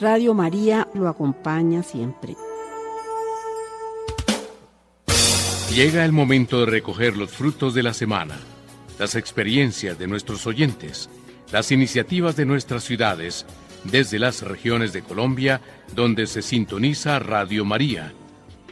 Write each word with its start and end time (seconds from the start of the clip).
Radio 0.00 0.34
María 0.34 0.88
lo 0.92 1.08
acompaña 1.08 1.84
siempre. 1.84 2.34
Llega 5.72 6.04
el 6.04 6.10
momento 6.10 6.60
de 6.60 6.66
recoger 6.66 7.16
los 7.16 7.30
frutos 7.30 7.74
de 7.74 7.84
la 7.84 7.94
semana, 7.94 8.36
las 8.98 9.14
experiencias 9.14 9.96
de 9.96 10.08
nuestros 10.08 10.48
oyentes, 10.48 11.08
las 11.52 11.70
iniciativas 11.70 12.34
de 12.34 12.44
nuestras 12.44 12.82
ciudades, 12.82 13.46
desde 13.84 14.18
las 14.18 14.42
regiones 14.42 14.92
de 14.92 15.02
Colombia 15.02 15.60
donde 15.94 16.26
se 16.26 16.42
sintoniza 16.42 17.20
Radio 17.20 17.64
María. 17.64 18.12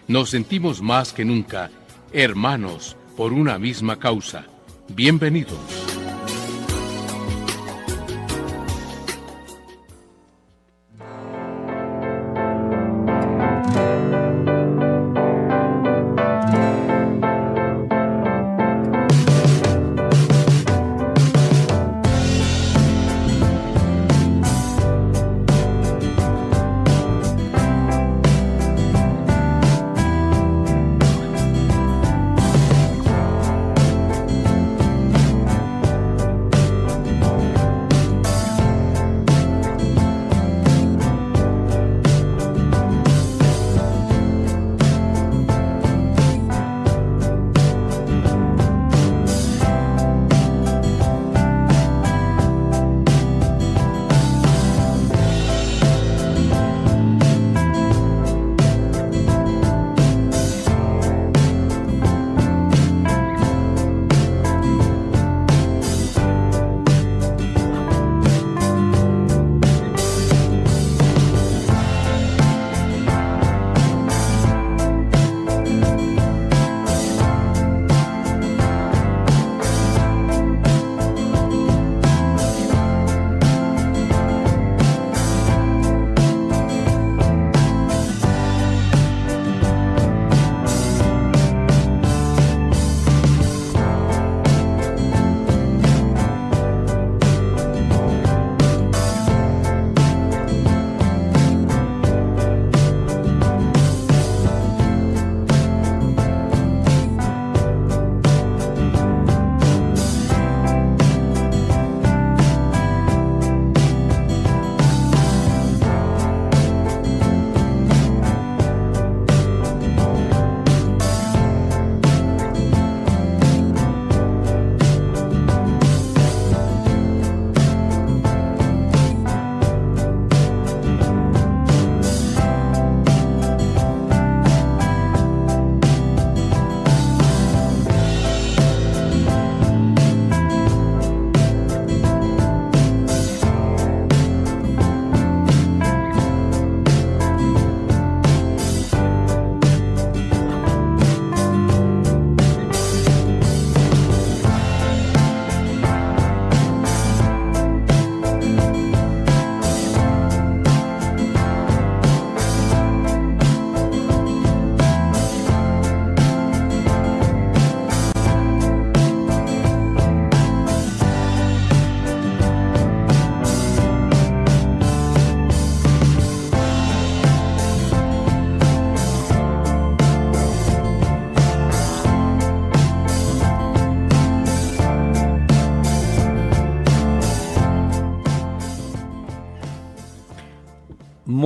Nos 0.09 0.31
sentimos 0.31 0.83
más 0.83 1.13
que 1.13 1.25
nunca 1.25 1.71
hermanos 2.13 2.97
por 3.17 3.33
una 3.33 3.61
misma 3.61 3.99
causa. 3.99 4.47
Bienvenidos. 4.89 5.92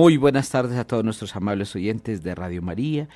Muy 0.07 0.15
buenas 0.15 0.49
tardes 0.49 0.77
a 0.77 0.87
todos 0.87 1.03
nuestros 1.03 1.35
amables 1.35 1.75
oyentes 1.75 2.23
de 2.23 2.33
Radio 2.33 2.61
María. 2.61 3.09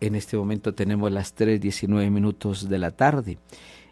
En 0.00 0.14
este 0.14 0.38
momento 0.38 0.72
tenemos 0.72 1.12
las 1.12 1.36
3.19 1.36 2.10
minutos 2.10 2.70
de 2.70 2.78
la 2.78 2.92
tarde 2.92 3.36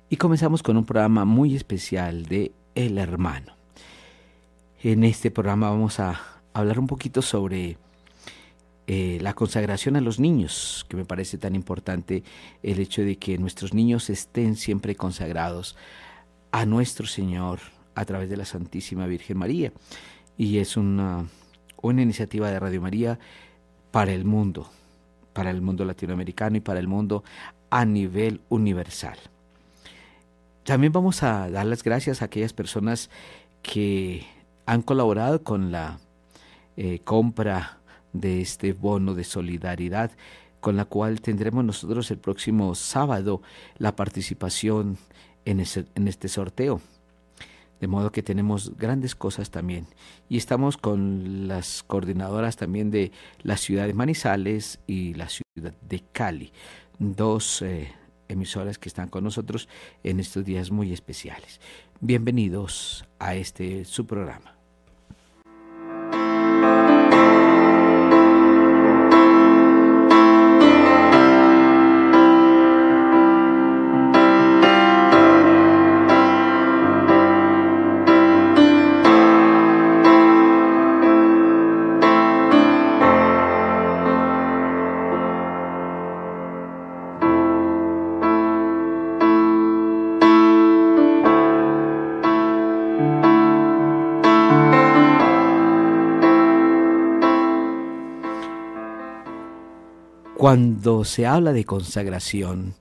y 0.08 0.16
comenzamos 0.16 0.62
con 0.62 0.78
un 0.78 0.86
programa 0.86 1.26
muy 1.26 1.54
especial 1.54 2.24
de 2.24 2.52
El 2.74 2.96
Hermano. 2.96 3.54
En 4.82 5.04
este 5.04 5.30
programa 5.30 5.68
vamos 5.68 6.00
a 6.00 6.18
hablar 6.54 6.78
un 6.78 6.86
poquito 6.86 7.20
sobre 7.20 7.76
eh, 8.86 9.18
la 9.20 9.34
consagración 9.34 9.94
a 9.96 10.00
los 10.00 10.18
niños, 10.18 10.86
que 10.88 10.96
me 10.96 11.04
parece 11.04 11.36
tan 11.36 11.54
importante 11.54 12.24
el 12.62 12.80
hecho 12.80 13.02
de 13.02 13.16
que 13.16 13.36
nuestros 13.36 13.74
niños 13.74 14.08
estén 14.08 14.56
siempre 14.56 14.96
consagrados 14.96 15.76
a 16.50 16.64
nuestro 16.64 17.06
Señor 17.06 17.60
a 17.94 18.06
través 18.06 18.30
de 18.30 18.38
la 18.38 18.46
Santísima 18.46 19.04
Virgen 19.04 19.36
María. 19.36 19.70
Y 20.38 20.56
es 20.56 20.78
una 20.78 21.26
una 21.82 22.02
iniciativa 22.02 22.50
de 22.50 22.60
Radio 22.60 22.80
María 22.80 23.18
para 23.90 24.12
el 24.12 24.24
mundo, 24.24 24.68
para 25.32 25.50
el 25.50 25.62
mundo 25.62 25.84
latinoamericano 25.84 26.56
y 26.56 26.60
para 26.60 26.80
el 26.80 26.88
mundo 26.88 27.24
a 27.70 27.84
nivel 27.84 28.40
universal. 28.48 29.18
También 30.64 30.92
vamos 30.92 31.22
a 31.22 31.50
dar 31.50 31.66
las 31.66 31.82
gracias 31.82 32.22
a 32.22 32.26
aquellas 32.26 32.52
personas 32.52 33.10
que 33.62 34.26
han 34.66 34.82
colaborado 34.82 35.42
con 35.42 35.72
la 35.72 35.98
eh, 36.76 37.00
compra 37.00 37.78
de 38.12 38.40
este 38.40 38.72
bono 38.72 39.14
de 39.14 39.24
solidaridad 39.24 40.10
con 40.60 40.76
la 40.76 40.84
cual 40.84 41.20
tendremos 41.20 41.64
nosotros 41.64 42.10
el 42.10 42.18
próximo 42.18 42.74
sábado 42.74 43.42
la 43.78 43.96
participación 43.96 44.98
en, 45.44 45.60
en 45.94 46.08
este 46.08 46.28
sorteo. 46.28 46.80
De 47.80 47.88
modo 47.88 48.12
que 48.12 48.22
tenemos 48.22 48.76
grandes 48.76 49.14
cosas 49.14 49.50
también. 49.50 49.86
Y 50.28 50.36
estamos 50.36 50.76
con 50.76 51.48
las 51.48 51.82
coordinadoras 51.82 52.56
también 52.56 52.90
de 52.90 53.12
la 53.42 53.56
ciudad 53.56 53.86
de 53.86 53.94
Manizales 53.94 54.80
y 54.86 55.14
la 55.14 55.28
ciudad 55.28 55.74
de 55.80 56.04
Cali. 56.12 56.52
Dos 56.98 57.62
eh, 57.62 57.92
emisoras 58.28 58.78
que 58.78 58.88
están 58.88 59.08
con 59.08 59.24
nosotros 59.24 59.68
en 60.04 60.20
estos 60.20 60.44
días 60.44 60.70
muy 60.70 60.92
especiales. 60.92 61.60
Bienvenidos 62.00 63.06
a 63.18 63.34
este 63.34 63.84
su 63.84 64.06
programa. 64.06 64.59
Cuando 100.50 101.04
se 101.04 101.28
habla 101.28 101.52
de 101.52 101.64
consagración, 101.64 102.74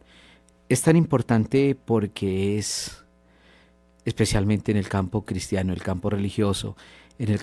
es 0.69 0.81
tan 0.81 0.95
importante 0.95 1.75
porque 1.75 2.57
es, 2.57 3.04
especialmente 4.06 4.71
en 4.71 4.77
el 4.80 4.89
campo 4.89 5.24
cristiano, 5.24 5.71
el 5.71 5.83
campo 5.83 6.10
religioso, 6.10 6.75
en 7.19 7.30
el, 7.30 7.39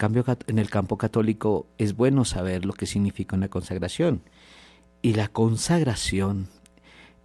en 0.49 0.58
el 0.58 0.69
campo 0.69 0.99
católico, 0.99 1.69
es 1.78 1.94
bueno 1.94 2.25
saber 2.25 2.64
lo 2.64 2.73
que 2.73 2.87
significa 2.87 3.37
una 3.37 3.46
consagración. 3.46 4.20
Y 5.00 5.14
la 5.14 5.28
consagración 5.28 6.49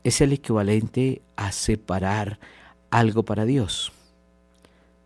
es 0.03 0.21
el 0.21 0.31
equivalente 0.31 1.23
a 1.37 1.51
separar 1.53 2.37
algo 2.91 3.23
para 3.23 3.45
Dios. 3.45 3.93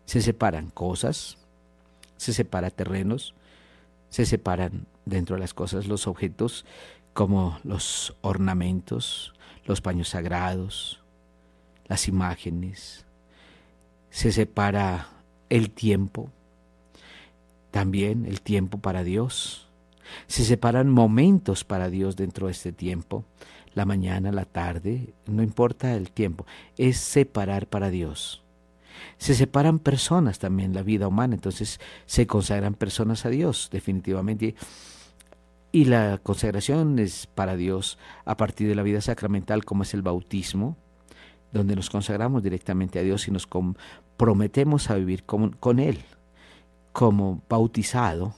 Se 0.06 0.22
separan 0.22 0.70
cosas, 0.70 1.38
se 2.18 2.34
separan 2.34 2.72
terrenos, 2.72 3.36
se 4.10 4.26
separan 4.26 4.86
dentro 5.06 5.38
de 5.38 5.40
las 5.40 5.54
cosas 5.54 5.88
los 5.88 6.08
objetos 6.08 6.66
como 7.16 7.58
los 7.64 8.14
ornamentos, 8.20 9.34
los 9.64 9.80
paños 9.80 10.10
sagrados, 10.10 11.02
las 11.88 12.10
imágenes, 12.10 13.06
se 14.10 14.34
separa 14.34 15.08
el 15.48 15.72
tiempo, 15.72 16.30
también 17.72 18.26
el 18.26 18.42
tiempo 18.42 18.80
para 18.80 19.06
Dios, 19.06 19.70
se 20.28 20.44
separan 20.44 20.90
momentos 20.90 21.64
para 21.64 21.90
Dios 21.90 22.18
dentro 22.18 22.48
de 22.48 22.52
este 22.52 22.74
tiempo, 22.74 23.24
la 23.76 23.86
mañana, 23.86 24.34
la 24.34 24.44
tarde, 24.44 25.14
no 25.26 25.42
importa 25.42 25.96
el 25.96 26.12
tiempo, 26.12 26.46
es 26.78 26.98
separar 26.98 27.68
para 27.68 27.90
Dios. 27.90 28.44
Se 29.18 29.36
separan 29.36 29.80
personas 29.80 30.38
también, 30.38 30.74
la 30.74 30.84
vida 30.84 31.08
humana, 31.08 31.36
entonces 31.36 31.80
se 32.08 32.28
consagran 32.28 32.74
personas 32.74 33.26
a 33.26 33.30
Dios, 33.30 33.70
definitivamente. 33.72 34.56
La 35.84 36.20
consagración 36.24 36.98
es 37.00 37.28
para 37.28 37.58
Dios 37.58 37.98
a 38.24 38.38
partir 38.38 38.70
de 38.70 38.76
la 38.76 38.84
vida 38.84 39.02
sacramental, 39.02 39.66
como 39.66 39.84
es 39.84 39.94
el 39.94 40.02
bautismo, 40.02 40.78
donde 41.52 41.76
nos 41.76 41.90
consagramos 41.90 42.44
directamente 42.44 43.00
a 43.00 43.04
Dios 43.04 43.28
y 43.28 43.32
nos 43.32 43.46
comprometemos 43.46 44.90
a 44.90 44.96
vivir 44.96 45.26
con, 45.26 45.52
con 45.52 45.80
Él, 45.80 46.00
como 46.94 47.42
bautizado, 47.50 48.36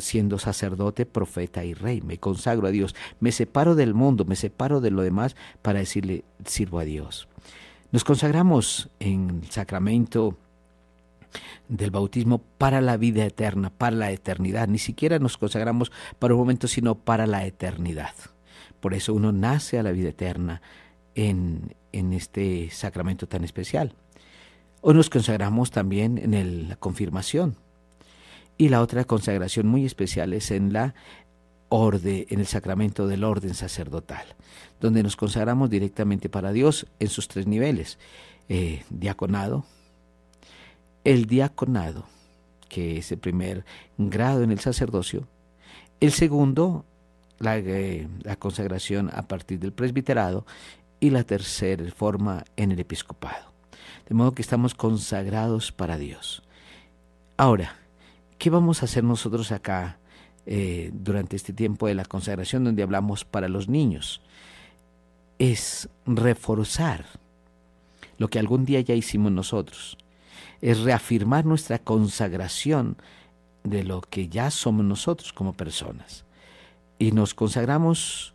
siendo 0.00 0.38
sacerdote, 0.38 1.06
profeta 1.06 1.64
y 1.64 1.74
rey. 1.74 2.00
Me 2.00 2.18
consagro 2.18 2.66
a 2.66 2.70
Dios, 2.70 2.96
me 3.20 3.30
separo 3.30 3.74
del 3.74 3.94
mundo, 3.94 4.24
me 4.24 4.34
separo 4.34 4.80
de 4.80 4.90
lo 4.90 5.02
demás 5.02 5.36
para 5.62 5.78
decirle, 5.78 6.24
sirvo 6.44 6.80
a 6.80 6.84
Dios. 6.84 7.28
Nos 7.92 8.04
consagramos 8.04 8.90
en 8.98 9.42
el 9.42 9.50
sacramento 9.50 10.36
del 11.68 11.90
bautismo 11.90 12.38
para 12.58 12.80
la 12.80 12.96
vida 12.96 13.24
eterna, 13.24 13.70
para 13.70 13.96
la 13.96 14.10
eternidad. 14.10 14.68
Ni 14.68 14.78
siquiera 14.78 15.18
nos 15.18 15.36
consagramos 15.36 15.92
para 16.18 16.34
un 16.34 16.40
momento, 16.40 16.68
sino 16.68 16.94
para 16.94 17.26
la 17.26 17.46
eternidad. 17.46 18.14
Por 18.80 18.94
eso 18.94 19.14
uno 19.14 19.32
nace 19.32 19.78
a 19.78 19.82
la 19.82 19.92
vida 19.92 20.10
eterna 20.10 20.62
en, 21.14 21.74
en 21.92 22.12
este 22.12 22.70
sacramento 22.70 23.26
tan 23.26 23.44
especial. 23.44 23.94
Hoy 24.80 24.94
nos 24.94 25.10
consagramos 25.10 25.70
también 25.70 26.18
en 26.18 26.68
la 26.68 26.76
confirmación. 26.76 27.56
Y 28.56 28.68
la 28.68 28.82
otra 28.82 29.04
consagración 29.04 29.66
muy 29.66 29.84
especial 29.84 30.32
es 30.32 30.50
en 30.50 30.72
la 30.72 30.94
orden, 31.68 32.26
en 32.28 32.40
el 32.40 32.46
sacramento 32.46 33.06
del 33.06 33.24
orden 33.24 33.54
sacerdotal, 33.54 34.26
donde 34.80 35.02
nos 35.02 35.16
consagramos 35.16 35.70
directamente 35.70 36.28
para 36.28 36.52
Dios 36.52 36.86
en 36.98 37.08
sus 37.08 37.28
tres 37.28 37.46
niveles. 37.46 37.98
Eh, 38.48 38.82
diaconado, 38.88 39.66
el 41.08 41.24
diaconado, 41.24 42.04
que 42.68 42.98
es 42.98 43.10
el 43.12 43.18
primer 43.18 43.64
grado 43.96 44.42
en 44.42 44.50
el 44.50 44.60
sacerdocio, 44.60 45.26
el 46.00 46.12
segundo, 46.12 46.84
la, 47.38 47.56
eh, 47.56 48.06
la 48.24 48.36
consagración 48.36 49.08
a 49.14 49.26
partir 49.26 49.58
del 49.58 49.72
presbiterado, 49.72 50.44
y 51.00 51.08
la 51.08 51.24
tercera 51.24 51.82
forma 51.92 52.44
en 52.56 52.72
el 52.72 52.80
episcopado. 52.80 53.54
De 54.06 54.14
modo 54.14 54.32
que 54.32 54.42
estamos 54.42 54.74
consagrados 54.74 55.72
para 55.72 55.96
Dios. 55.96 56.42
Ahora, 57.38 57.76
¿qué 58.36 58.50
vamos 58.50 58.82
a 58.82 58.84
hacer 58.84 59.02
nosotros 59.02 59.50
acá 59.50 59.98
eh, 60.44 60.90
durante 60.92 61.36
este 61.36 61.54
tiempo 61.54 61.86
de 61.86 61.94
la 61.94 62.04
consagración 62.04 62.64
donde 62.64 62.82
hablamos 62.82 63.24
para 63.24 63.48
los 63.48 63.66
niños? 63.66 64.20
Es 65.38 65.88
reforzar 66.04 67.06
lo 68.18 68.28
que 68.28 68.38
algún 68.38 68.66
día 68.66 68.82
ya 68.82 68.94
hicimos 68.94 69.32
nosotros 69.32 69.96
es 70.60 70.80
reafirmar 70.80 71.44
nuestra 71.44 71.78
consagración 71.78 72.96
de 73.64 73.84
lo 73.84 74.00
que 74.00 74.28
ya 74.28 74.50
somos 74.50 74.84
nosotros 74.84 75.32
como 75.32 75.52
personas. 75.52 76.24
Y 76.98 77.12
nos 77.12 77.34
consagramos 77.34 78.32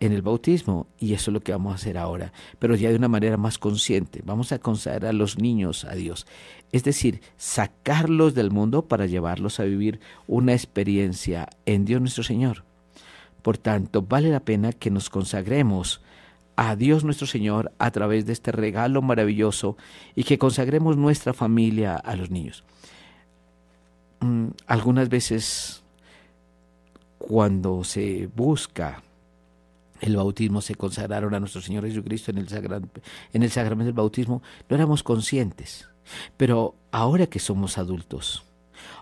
en 0.00 0.12
el 0.12 0.22
bautismo 0.22 0.86
y 0.98 1.14
eso 1.14 1.30
es 1.30 1.34
lo 1.34 1.40
que 1.40 1.52
vamos 1.52 1.72
a 1.72 1.76
hacer 1.76 1.98
ahora, 1.98 2.32
pero 2.58 2.76
ya 2.76 2.90
de 2.90 2.96
una 2.96 3.08
manera 3.08 3.36
más 3.36 3.58
consciente. 3.58 4.22
Vamos 4.24 4.52
a 4.52 4.58
consagrar 4.58 5.10
a 5.10 5.12
los 5.12 5.38
niños 5.38 5.84
a 5.84 5.94
Dios, 5.94 6.26
es 6.72 6.84
decir, 6.84 7.20
sacarlos 7.36 8.34
del 8.34 8.50
mundo 8.50 8.82
para 8.82 9.06
llevarlos 9.06 9.60
a 9.60 9.64
vivir 9.64 10.00
una 10.26 10.52
experiencia 10.52 11.48
en 11.66 11.84
Dios 11.84 12.00
nuestro 12.00 12.22
Señor. 12.22 12.64
Por 13.42 13.58
tanto, 13.58 14.02
vale 14.02 14.30
la 14.30 14.40
pena 14.40 14.72
que 14.72 14.90
nos 14.90 15.10
consagremos 15.10 16.02
a 16.58 16.74
Dios 16.74 17.04
nuestro 17.04 17.28
Señor 17.28 17.70
a 17.78 17.92
través 17.92 18.26
de 18.26 18.32
este 18.32 18.50
regalo 18.50 19.00
maravilloso 19.00 19.76
y 20.16 20.24
que 20.24 20.38
consagremos 20.38 20.96
nuestra 20.96 21.32
familia 21.32 21.94
a 21.94 22.16
los 22.16 22.32
niños. 22.32 22.64
Mm, 24.18 24.48
algunas 24.66 25.08
veces 25.08 25.84
cuando 27.16 27.84
se 27.84 28.28
busca 28.34 29.04
el 30.00 30.16
bautismo, 30.16 30.60
se 30.60 30.74
consagraron 30.74 31.32
a 31.32 31.38
nuestro 31.38 31.60
Señor 31.60 31.86
Jesucristo 31.86 32.32
en 32.32 32.38
el, 32.38 32.48
en 33.32 33.42
el 33.44 33.50
sacramento 33.52 33.86
del 33.86 33.94
bautismo, 33.94 34.42
no 34.68 34.74
éramos 34.74 35.04
conscientes. 35.04 35.88
Pero 36.36 36.74
ahora 36.90 37.28
que 37.28 37.38
somos 37.38 37.78
adultos, 37.78 38.42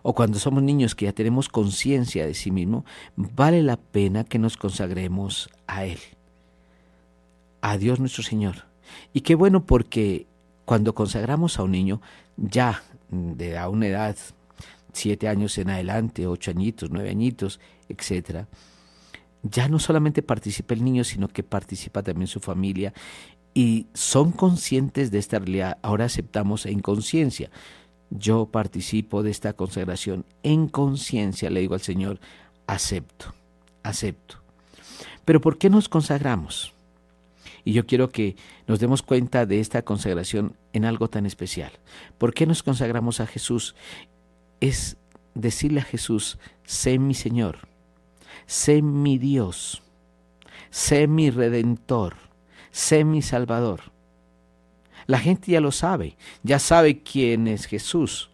o 0.02 0.14
cuando 0.14 0.38
somos 0.38 0.62
niños 0.62 0.94
que 0.94 1.06
ya 1.06 1.12
tenemos 1.14 1.48
conciencia 1.48 2.26
de 2.26 2.34
sí 2.34 2.50
mismo, 2.50 2.84
vale 3.16 3.62
la 3.62 3.78
pena 3.78 4.24
que 4.24 4.38
nos 4.38 4.58
consagremos 4.58 5.48
a 5.66 5.86
Él 5.86 5.98
a 7.66 7.78
Dios 7.78 7.98
nuestro 7.98 8.22
Señor. 8.22 8.66
Y 9.12 9.22
qué 9.22 9.34
bueno 9.34 9.66
porque 9.66 10.28
cuando 10.64 10.94
consagramos 10.94 11.58
a 11.58 11.64
un 11.64 11.72
niño, 11.72 12.00
ya 12.36 12.84
de 13.10 13.58
a 13.58 13.68
una 13.68 13.88
edad, 13.88 14.16
siete 14.92 15.26
años 15.26 15.58
en 15.58 15.70
adelante, 15.70 16.28
ocho 16.28 16.52
añitos, 16.52 16.90
nueve 16.92 17.10
añitos, 17.10 17.58
etcétera, 17.88 18.46
ya 19.42 19.66
no 19.68 19.80
solamente 19.80 20.22
participa 20.22 20.74
el 20.74 20.84
niño, 20.84 21.02
sino 21.02 21.26
que 21.26 21.42
participa 21.42 22.04
también 22.04 22.28
su 22.28 22.38
familia 22.38 22.94
y 23.52 23.88
son 23.94 24.30
conscientes 24.30 25.10
de 25.10 25.18
esta 25.18 25.40
realidad. 25.40 25.78
Ahora 25.82 26.04
aceptamos 26.04 26.66
en 26.66 26.78
conciencia. 26.78 27.50
Yo 28.10 28.46
participo 28.46 29.24
de 29.24 29.32
esta 29.32 29.54
consagración 29.54 30.24
en 30.44 30.68
conciencia, 30.68 31.50
le 31.50 31.62
digo 31.62 31.74
al 31.74 31.80
Señor, 31.80 32.20
acepto, 32.68 33.34
acepto. 33.82 34.36
Pero 35.24 35.40
¿por 35.40 35.58
qué 35.58 35.68
nos 35.68 35.88
consagramos? 35.88 36.75
Y 37.66 37.72
yo 37.72 37.84
quiero 37.84 38.10
que 38.10 38.36
nos 38.68 38.78
demos 38.78 39.02
cuenta 39.02 39.44
de 39.44 39.58
esta 39.58 39.82
consagración 39.82 40.54
en 40.72 40.84
algo 40.84 41.10
tan 41.10 41.26
especial. 41.26 41.72
¿Por 42.16 42.32
qué 42.32 42.46
nos 42.46 42.62
consagramos 42.62 43.18
a 43.18 43.26
Jesús? 43.26 43.74
Es 44.60 44.98
decirle 45.34 45.80
a 45.80 45.84
Jesús, 45.84 46.38
sé 46.64 47.00
mi 47.00 47.12
Señor, 47.12 47.58
sé 48.46 48.82
mi 48.82 49.18
Dios, 49.18 49.82
sé 50.70 51.08
mi 51.08 51.28
Redentor, 51.28 52.14
sé 52.70 53.04
mi 53.04 53.20
Salvador. 53.20 53.80
La 55.08 55.18
gente 55.18 55.50
ya 55.50 55.60
lo 55.60 55.72
sabe, 55.72 56.16
ya 56.44 56.60
sabe 56.60 57.02
quién 57.02 57.48
es 57.48 57.66
Jesús, 57.66 58.30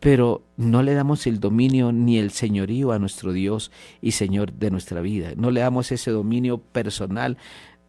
pero 0.00 0.42
no 0.56 0.82
le 0.82 0.94
damos 0.94 1.28
el 1.28 1.38
dominio 1.38 1.92
ni 1.92 2.18
el 2.18 2.32
señorío 2.32 2.90
a 2.90 2.98
nuestro 2.98 3.32
Dios 3.32 3.70
y 4.02 4.10
Señor 4.10 4.52
de 4.52 4.72
nuestra 4.72 5.00
vida. 5.00 5.34
No 5.36 5.52
le 5.52 5.60
damos 5.60 5.92
ese 5.92 6.10
dominio 6.10 6.58
personal 6.58 7.38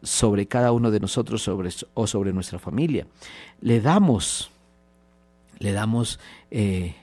sobre 0.02 0.46
cada 0.46 0.72
uno 0.72 0.90
de 0.90 1.00
nosotros 1.00 1.42
sobre, 1.42 1.70
o 1.94 2.06
sobre 2.06 2.32
nuestra 2.32 2.58
familia. 2.58 3.06
Le 3.60 3.80
damos, 3.80 4.50
le 5.58 5.72
damos 5.72 6.20
eh, 6.50 6.94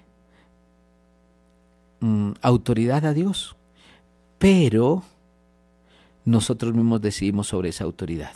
mm, 2.00 2.32
autoridad 2.42 3.06
a 3.06 3.14
Dios, 3.14 3.56
pero 4.38 5.04
nosotros 6.26 6.74
mismos 6.74 7.02
decidimos 7.02 7.48
sobre 7.48 7.70
esa 7.70 7.84
autoridad. 7.84 8.36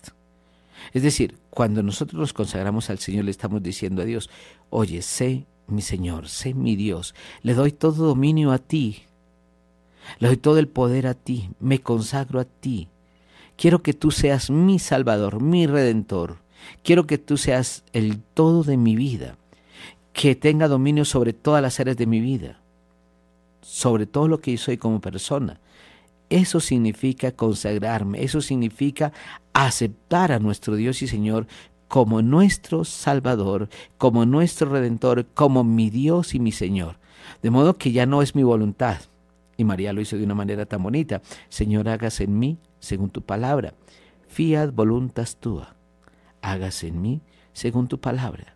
Es 0.93 1.03
decir, 1.03 1.37
cuando 1.49 1.83
nosotros 1.83 2.19
nos 2.19 2.33
consagramos 2.33 2.89
al 2.89 2.99
Señor, 2.99 3.25
le 3.25 3.31
estamos 3.31 3.61
diciendo 3.63 4.01
a 4.01 4.05
Dios, 4.05 4.29
oye, 4.69 5.01
sé 5.01 5.45
mi 5.67 5.81
Señor, 5.81 6.29
sé 6.29 6.53
mi 6.53 6.75
Dios, 6.75 7.13
le 7.41 7.53
doy 7.53 7.71
todo 7.71 8.07
dominio 8.07 8.51
a 8.51 8.57
ti, 8.57 9.03
le 10.19 10.27
doy 10.29 10.37
todo 10.37 10.59
el 10.59 10.67
poder 10.67 11.07
a 11.07 11.13
ti, 11.13 11.49
me 11.59 11.79
consagro 11.79 12.39
a 12.39 12.45
ti, 12.45 12.87
Quiero 13.57 13.81
que 13.81 13.93
tú 13.93 14.11
seas 14.11 14.51
mi 14.51 14.77
Salvador, 14.77 15.41
mi 15.41 15.65
Redentor. 15.65 16.37
Quiero 16.83 17.07
que 17.07 17.17
tú 17.17 17.37
seas 17.37 17.83
el 17.91 18.19
todo 18.21 18.63
de 18.63 18.77
mi 18.77 18.95
vida, 18.95 19.35
que 20.13 20.35
tenga 20.35 20.67
dominio 20.67 21.05
sobre 21.05 21.33
todas 21.33 21.63
las 21.63 21.79
áreas 21.79 21.97
de 21.97 22.05
mi 22.05 22.19
vida, 22.19 22.61
sobre 23.61 24.05
todo 24.05 24.27
lo 24.27 24.41
que 24.41 24.51
yo 24.51 24.57
soy 24.59 24.77
como 24.77 25.01
persona. 25.01 25.59
Eso 26.29 26.59
significa 26.59 27.31
consagrarme, 27.31 28.23
eso 28.23 28.41
significa 28.41 29.11
aceptar 29.53 30.31
a 30.31 30.39
nuestro 30.39 30.75
Dios 30.75 31.01
y 31.01 31.07
Señor 31.07 31.47
como 31.87 32.21
nuestro 32.21 32.85
Salvador, 32.85 33.69
como 33.97 34.27
nuestro 34.27 34.69
Redentor, 34.69 35.25
como 35.33 35.63
mi 35.63 35.89
Dios 35.89 36.35
y 36.35 36.39
mi 36.39 36.51
Señor. 36.51 36.97
De 37.41 37.49
modo 37.49 37.75
que 37.75 37.91
ya 37.91 38.05
no 38.05 38.21
es 38.21 38.35
mi 38.35 38.43
voluntad. 38.43 38.97
Y 39.55 39.63
María 39.63 39.93
lo 39.93 40.01
hizo 40.01 40.15
de 40.15 40.23
una 40.23 40.35
manera 40.35 40.67
tan 40.67 40.83
bonita. 40.83 41.23
Señor, 41.49 41.89
hágase 41.89 42.25
en 42.25 42.37
mí 42.37 42.57
según 42.79 43.09
tu 43.09 43.21
palabra. 43.21 43.73
Fiat 44.27 44.73
voluntas 44.73 45.37
tua. 45.37 45.75
Hágase 46.41 46.87
en 46.87 47.01
mí 47.01 47.21
según 47.53 47.87
tu 47.87 47.99
palabra. 47.99 48.55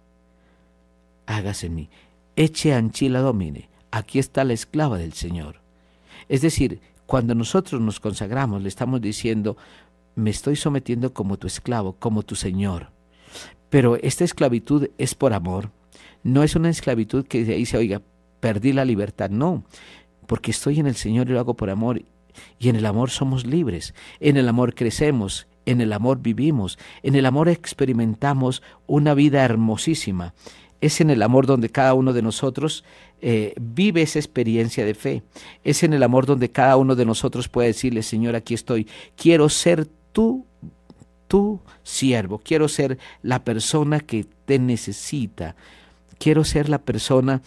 Hágase 1.26 1.68
en 1.68 1.76
mí. 1.76 1.90
Eche 2.36 2.74
anchila 2.74 3.20
domine. 3.20 3.70
Aquí 3.92 4.20
está 4.20 4.44
la 4.44 4.54
esclava 4.54 4.98
del 4.98 5.14
Señor. 5.14 5.60
Es 6.30 6.42
decir, 6.42 6.82
cuando 7.06 7.36
nosotros 7.36 7.82
nos 7.82 8.00
consagramos, 8.00 8.62
le 8.62 8.70
estamos 8.70 9.02
diciendo, 9.02 9.58
me 10.16 10.30
estoy 10.30 10.56
sometiendo 10.56 11.14
como 11.14 11.38
tu 11.38 11.48
esclavo, 11.48 11.94
como 11.94 12.24
tu 12.24 12.36
Señor. 12.36 12.92
Pero 13.70 13.96
esta 13.98 14.24
esclavitud 14.24 14.90
es 14.98 15.16
por 15.16 15.34
amor. 15.34 15.72
No 16.24 16.44
es 16.44 16.56
una 16.56 16.70
esclavitud 16.70 17.26
que 17.26 17.44
dice, 17.44 17.78
oiga, 17.78 18.02
perdí 18.40 18.74
la 18.74 18.86
libertad. 18.86 19.30
No, 19.30 19.64
porque 20.28 20.52
estoy 20.52 20.80
en 20.80 20.88
el 20.88 20.96
Señor 20.96 21.30
y 21.30 21.34
lo 21.34 21.40
hago 21.40 21.56
por 21.56 21.70
amor. 21.70 22.02
Y 22.60 22.70
en 22.70 22.76
el 22.76 22.86
amor 22.86 23.10
somos 23.10 23.46
libres. 23.46 23.94
En 24.20 24.38
el 24.38 24.48
amor 24.48 24.76
crecemos. 24.76 25.48
En 25.66 25.82
el 25.82 25.94
amor 25.94 26.20
vivimos. 26.22 26.80
En 27.04 27.16
el 27.16 27.26
amor 27.26 27.50
experimentamos 27.50 28.64
una 28.88 29.14
vida 29.14 29.44
hermosísima. 29.44 30.34
Es 30.82 31.00
en 31.00 31.12
el 31.12 31.22
amor 31.22 31.46
donde 31.46 31.70
cada 31.70 31.94
uno 31.94 32.12
de 32.12 32.24
nosotros 32.24 32.84
eh, 33.22 33.54
vive 33.62 34.02
esa 34.02 34.18
experiencia 34.18 34.84
de 34.84 34.96
fe. 34.96 35.22
Es 35.64 35.84
en 35.84 35.94
el 35.94 36.02
amor 36.02 36.26
donde 36.26 36.50
cada 36.50 36.76
uno 36.78 36.96
de 36.96 37.06
nosotros 37.06 37.48
puede 37.48 37.68
decirle, 37.68 38.02
Señor, 38.02 38.36
aquí 38.36 38.56
estoy. 38.56 38.88
Quiero 39.16 39.48
ser 39.50 39.88
tú, 40.12 40.46
tu 41.28 41.60
siervo. 41.84 42.40
Quiero 42.40 42.68
ser 42.68 42.98
la 43.22 43.44
persona 43.44 44.00
que 44.00 44.26
te 44.46 44.58
necesita. 44.58 45.56
Quiero 46.18 46.44
ser 46.44 46.68
la 46.68 46.80
persona 46.80 47.44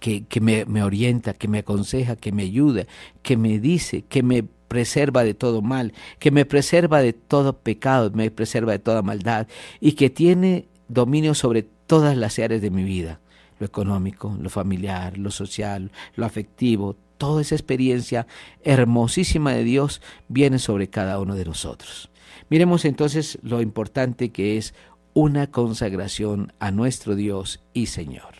que, 0.00 0.26
me, 0.40 0.64
me, 0.64 0.82
orienta, 0.82 1.34
que 1.34 1.48
me 1.48 1.58
aconseja, 1.58 2.16
que 2.16 2.32
me 2.32 2.44
ayuda, 2.44 2.86
que 3.22 3.36
me 3.36 3.58
dice, 3.58 4.02
que 4.02 4.22
me 4.22 4.42
preserva 4.42 5.24
de 5.24 5.34
todo 5.34 5.62
mal, 5.62 5.92
que 6.18 6.30
me 6.30 6.44
preserva 6.44 7.00
de 7.00 7.12
todo 7.12 7.58
pecado, 7.58 8.10
me 8.12 8.30
preserva 8.30 8.72
de 8.72 8.78
toda 8.78 9.02
maldad 9.02 9.48
y 9.80 9.92
que 9.92 10.10
tiene 10.10 10.68
dominio 10.88 11.34
sobre 11.34 11.62
todas 11.62 12.16
las 12.16 12.38
áreas 12.38 12.60
de 12.60 12.70
mi 12.70 12.84
vida, 12.84 13.20
lo 13.58 13.66
económico, 13.66 14.36
lo 14.40 14.50
familiar, 14.50 15.18
lo 15.18 15.30
social, 15.30 15.90
lo 16.14 16.26
afectivo, 16.26 16.96
toda 17.16 17.42
esa 17.42 17.54
experiencia 17.54 18.26
hermosísima 18.62 19.52
de 19.52 19.64
Dios 19.64 20.00
viene 20.28 20.58
sobre 20.58 20.88
cada 20.88 21.18
uno 21.18 21.34
de 21.34 21.44
nosotros. 21.44 22.10
Miremos 22.50 22.84
entonces 22.84 23.38
lo 23.42 23.60
importante 23.60 24.30
que 24.30 24.56
es 24.56 24.74
una 25.14 25.48
consagración 25.48 26.52
a 26.60 26.70
nuestro 26.70 27.16
Dios 27.16 27.60
y 27.74 27.86
Señor. 27.86 28.37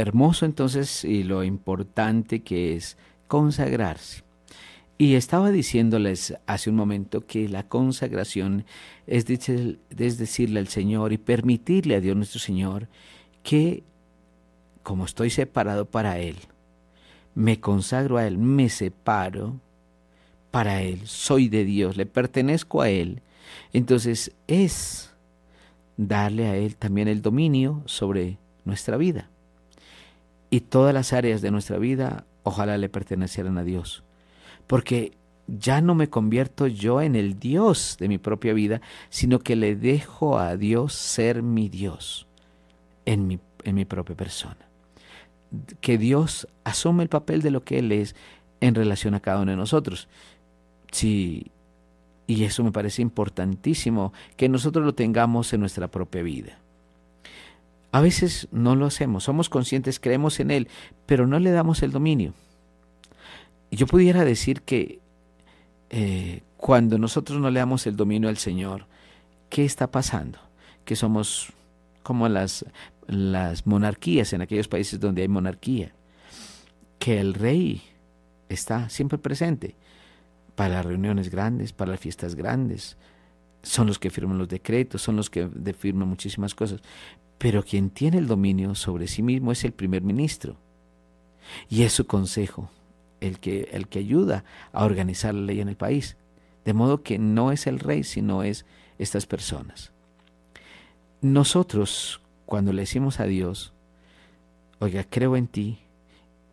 Hermoso 0.00 0.44
entonces 0.46 1.04
y 1.04 1.22
lo 1.22 1.44
importante 1.44 2.42
que 2.42 2.74
es 2.74 2.96
consagrarse. 3.28 4.22
Y 4.98 5.14
estaba 5.14 5.50
diciéndoles 5.50 6.34
hace 6.46 6.70
un 6.70 6.76
momento 6.76 7.26
que 7.26 7.48
la 7.48 7.68
consagración 7.68 8.64
es, 9.06 9.26
decirle 9.26 10.60
al 10.60 10.68
Señor 10.68 11.12
y 11.12 11.18
permitirle 11.18 11.96
a 11.96 12.00
Dios 12.00 12.16
nuestro 12.16 12.40
Señor 12.40 12.88
que, 13.42 13.84
como 14.82 15.04
estoy 15.04 15.28
separado 15.28 15.84
para 15.84 16.18
Él, 16.18 16.36
me 17.34 17.60
consagro 17.60 18.16
a 18.16 18.26
Él, 18.26 18.38
me 18.38 18.70
separo 18.70 19.60
para 20.50 20.80
Él, 20.80 21.02
soy 21.04 21.48
de 21.48 21.64
Dios, 21.64 21.98
le 21.98 22.06
pertenezco 22.06 22.80
a 22.80 22.88
Él. 22.88 23.20
Entonces 23.74 24.32
es 24.46 25.12
darle 25.98 26.46
a 26.46 26.56
Él 26.56 26.76
también 26.76 27.08
el 27.08 27.20
dominio 27.20 27.82
sobre 27.84 28.38
nuestra 28.64 28.96
vida 28.96 29.28
y 30.50 30.60
todas 30.60 30.94
las 30.94 31.12
áreas 31.12 31.42
de 31.42 31.50
nuestra 31.50 31.78
vida 31.78 32.24
ojalá 32.42 32.78
le 32.78 32.88
pertenecieran 32.88 33.58
a 33.58 33.64
Dios. 33.64 34.04
Porque 34.66 35.12
ya 35.46 35.80
no 35.80 35.94
me 35.94 36.08
convierto 36.08 36.66
yo 36.66 37.00
en 37.00 37.14
el 37.14 37.38
Dios 37.38 37.96
de 37.98 38.08
mi 38.08 38.18
propia 38.18 38.52
vida, 38.52 38.80
sino 39.10 39.38
que 39.40 39.56
le 39.56 39.76
dejo 39.76 40.38
a 40.38 40.56
Dios 40.56 40.92
ser 40.92 41.42
mi 41.42 41.68
Dios 41.68 42.26
en 43.04 43.26
mi, 43.26 43.38
en 43.64 43.74
mi 43.74 43.84
propia 43.84 44.16
persona. 44.16 44.68
Que 45.80 45.98
Dios 45.98 46.48
asume 46.64 47.04
el 47.04 47.08
papel 47.08 47.42
de 47.42 47.50
lo 47.50 47.62
que 47.62 47.78
Él 47.78 47.92
es 47.92 48.16
en 48.60 48.74
relación 48.74 49.14
a 49.14 49.20
cada 49.20 49.40
uno 49.40 49.52
de 49.52 49.56
nosotros. 49.56 50.08
Sí, 50.90 51.50
y 52.26 52.44
eso 52.44 52.64
me 52.64 52.72
parece 52.72 53.02
importantísimo, 53.02 54.12
que 54.36 54.48
nosotros 54.48 54.84
lo 54.84 54.94
tengamos 54.94 55.52
en 55.52 55.60
nuestra 55.60 55.88
propia 55.88 56.22
vida. 56.22 56.58
A 57.96 58.02
veces 58.02 58.46
no 58.52 58.76
lo 58.76 58.84
hacemos, 58.84 59.24
somos 59.24 59.48
conscientes, 59.48 59.98
creemos 59.98 60.38
en 60.38 60.50
Él, 60.50 60.68
pero 61.06 61.26
no 61.26 61.38
le 61.38 61.50
damos 61.50 61.82
el 61.82 61.92
dominio. 61.92 62.34
Yo 63.70 63.86
pudiera 63.86 64.22
decir 64.26 64.60
que 64.60 65.00
eh, 65.88 66.42
cuando 66.58 66.98
nosotros 66.98 67.40
no 67.40 67.48
le 67.48 67.58
damos 67.58 67.86
el 67.86 67.96
dominio 67.96 68.28
al 68.28 68.36
Señor, 68.36 68.84
¿qué 69.48 69.64
está 69.64 69.90
pasando? 69.90 70.38
Que 70.84 70.94
somos 70.94 71.54
como 72.02 72.28
las, 72.28 72.66
las 73.06 73.66
monarquías 73.66 74.34
en 74.34 74.42
aquellos 74.42 74.68
países 74.68 75.00
donde 75.00 75.22
hay 75.22 75.28
monarquía, 75.28 75.94
que 76.98 77.18
el 77.18 77.32
rey 77.32 77.80
está 78.50 78.90
siempre 78.90 79.16
presente 79.16 79.74
para 80.54 80.74
las 80.74 80.84
reuniones 80.84 81.30
grandes, 81.30 81.72
para 81.72 81.92
las 81.92 82.00
fiestas 82.00 82.34
grandes, 82.34 82.98
son 83.62 83.86
los 83.86 83.98
que 83.98 84.10
firman 84.10 84.36
los 84.36 84.48
decretos, 84.48 85.00
son 85.00 85.16
los 85.16 85.30
que 85.30 85.48
firman 85.78 86.06
muchísimas 86.06 86.54
cosas, 86.54 86.82
pero 87.38 87.62
quien 87.62 87.90
tiene 87.90 88.18
el 88.18 88.26
dominio 88.26 88.74
sobre 88.74 89.08
sí 89.08 89.22
mismo 89.22 89.52
es 89.52 89.64
el 89.64 89.72
primer 89.72 90.02
ministro. 90.02 90.56
Y 91.68 91.82
es 91.82 91.92
su 91.92 92.06
consejo 92.06 92.70
el 93.20 93.38
que, 93.38 93.68
el 93.72 93.88
que 93.88 93.98
ayuda 93.98 94.44
a 94.72 94.84
organizar 94.84 95.34
la 95.34 95.42
ley 95.42 95.60
en 95.60 95.68
el 95.68 95.76
país. 95.76 96.16
De 96.64 96.72
modo 96.72 97.02
que 97.02 97.18
no 97.18 97.52
es 97.52 97.66
el 97.66 97.78
rey, 97.78 98.04
sino 98.04 98.42
es 98.42 98.66
estas 98.98 99.26
personas. 99.26 99.92
Nosotros, 101.20 102.20
cuando 102.44 102.72
le 102.72 102.82
decimos 102.82 103.20
a 103.20 103.24
Dios, 103.24 103.72
oiga, 104.78 105.04
creo 105.08 105.36
en 105.36 105.46
ti, 105.46 105.78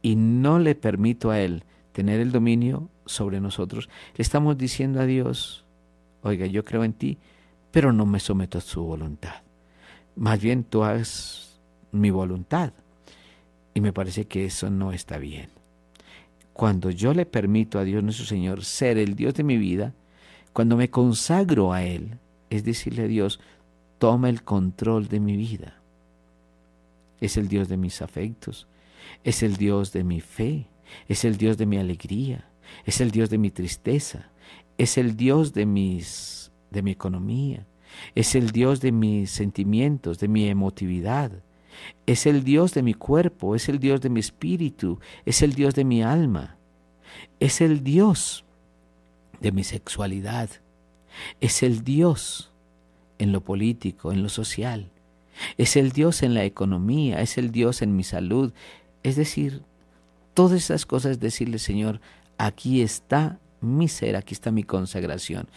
y 0.01 0.15
no 0.15 0.59
le 0.59 0.75
permito 0.75 1.31
a 1.31 1.39
Él 1.39 1.63
tener 1.93 2.19
el 2.19 2.31
dominio 2.31 2.89
sobre 3.05 3.39
nosotros, 3.39 3.89
le 4.15 4.21
estamos 4.21 4.57
diciendo 4.57 4.99
a 4.99 5.05
Dios, 5.05 5.65
oiga, 6.21 6.45
yo 6.45 6.63
creo 6.65 6.83
en 6.83 6.93
ti, 6.93 7.17
pero 7.71 7.93
no 7.93 8.05
me 8.05 8.19
someto 8.19 8.57
a 8.57 8.61
su 8.61 8.83
voluntad. 8.83 9.43
Más 10.15 10.41
bien 10.41 10.63
tú 10.63 10.83
hagas 10.83 11.59
mi 11.91 12.11
voluntad. 12.11 12.73
Y 13.73 13.81
me 13.81 13.93
parece 13.93 14.25
que 14.25 14.45
eso 14.45 14.69
no 14.69 14.91
está 14.91 15.17
bien. 15.17 15.49
cuando 16.53 16.91
yo 16.91 17.13
le 17.13 17.25
permito 17.25 17.79
a 17.79 17.83
Dios 17.83 18.03
nuestro 18.03 18.25
Señor 18.25 18.63
ser 18.63 18.97
el 18.97 19.15
Dios 19.15 19.33
de 19.33 19.43
mi 19.43 19.57
vida, 19.57 19.93
cuando 20.53 20.77
me 20.77 20.89
consagro 20.89 21.73
a 21.73 21.83
Él, 21.83 22.19
es 22.51 22.63
decirle 22.63 23.03
a 23.03 23.07
Dios, 23.07 23.39
toma 23.97 24.29
el 24.29 24.43
control 24.43 25.07
de 25.07 25.19
mi 25.19 25.35
vida. 25.35 25.81
Es 27.19 27.37
el 27.37 27.47
Dios 27.47 27.69
de 27.69 27.77
mis 27.77 28.01
afectos, 28.01 28.67
es 29.23 29.41
el 29.41 29.57
Dios 29.57 29.91
de 29.93 30.03
mi 30.03 30.21
fe, 30.21 30.67
es 31.07 31.25
el 31.25 31.37
Dios 31.37 31.57
de 31.57 31.65
mi 31.65 31.77
alegría, 31.77 32.47
es 32.85 33.01
el 33.01 33.09
Dios 33.09 33.31
de 33.31 33.39
mi 33.39 33.49
tristeza, 33.49 34.29
es 34.77 34.97
el 34.97 35.17
Dios 35.17 35.53
de 35.53 35.65
mis 35.65 36.51
de 36.69 36.81
mi 36.81 36.91
economía, 36.91 37.65
es 38.15 38.35
el 38.35 38.51
Dios 38.51 38.81
de 38.81 38.91
mis 38.91 39.31
sentimientos, 39.31 40.19
de 40.19 40.27
mi 40.27 40.47
emotividad, 40.47 41.31
es 42.05 42.25
el 42.25 42.43
Dios 42.43 42.73
de 42.73 42.83
mi 42.83 42.93
cuerpo, 42.93 43.55
es 43.55 43.69
el 43.69 43.79
Dios 43.79 44.01
de 44.01 44.09
mi 44.09 44.19
espíritu, 44.19 44.99
es 45.25 45.41
el 45.41 45.53
Dios 45.53 45.73
de 45.75 45.83
mi 45.83 46.03
alma, 46.03 46.57
es 47.39 47.61
el 47.61 47.83
Dios 47.83 48.45
de 49.39 49.51
mi 49.51 49.63
sexualidad, 49.63 50.49
es 51.41 51.63
el 51.63 51.83
Dios 51.83 52.51
en 53.17 53.31
lo 53.31 53.41
político, 53.41 54.11
en 54.11 54.23
lo 54.23 54.29
social, 54.29 54.89
es 55.57 55.75
el 55.75 55.91
Dios 55.91 56.23
en 56.23 56.33
la 56.33 56.43
economía, 56.43 57.21
es 57.21 57.37
el 57.37 57.51
Dios 57.51 57.81
en 57.81 57.95
mi 57.95 58.03
salud, 58.03 58.53
es 59.03 59.15
decir, 59.15 59.63
todas 60.33 60.57
esas 60.57 60.85
cosas, 60.85 61.19
decirle 61.19 61.59
Señor, 61.59 62.01
aquí 62.37 62.81
está 62.81 63.39
mi 63.61 63.87
ser, 63.87 64.15
aquí 64.15 64.33
está 64.33 64.51
mi 64.51 64.63
consagración. 64.63 65.47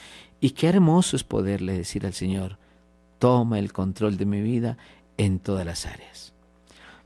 Y 0.40 0.50
qué 0.50 0.68
hermoso 0.68 1.16
es 1.16 1.24
poderle 1.24 1.72
decir 1.72 2.06
al 2.06 2.12
Señor, 2.12 2.58
toma 3.18 3.58
el 3.58 3.72
control 3.72 4.16
de 4.16 4.26
mi 4.26 4.40
vida 4.40 4.76
en 5.16 5.38
todas 5.38 5.64
las 5.64 5.86
áreas. 5.86 6.32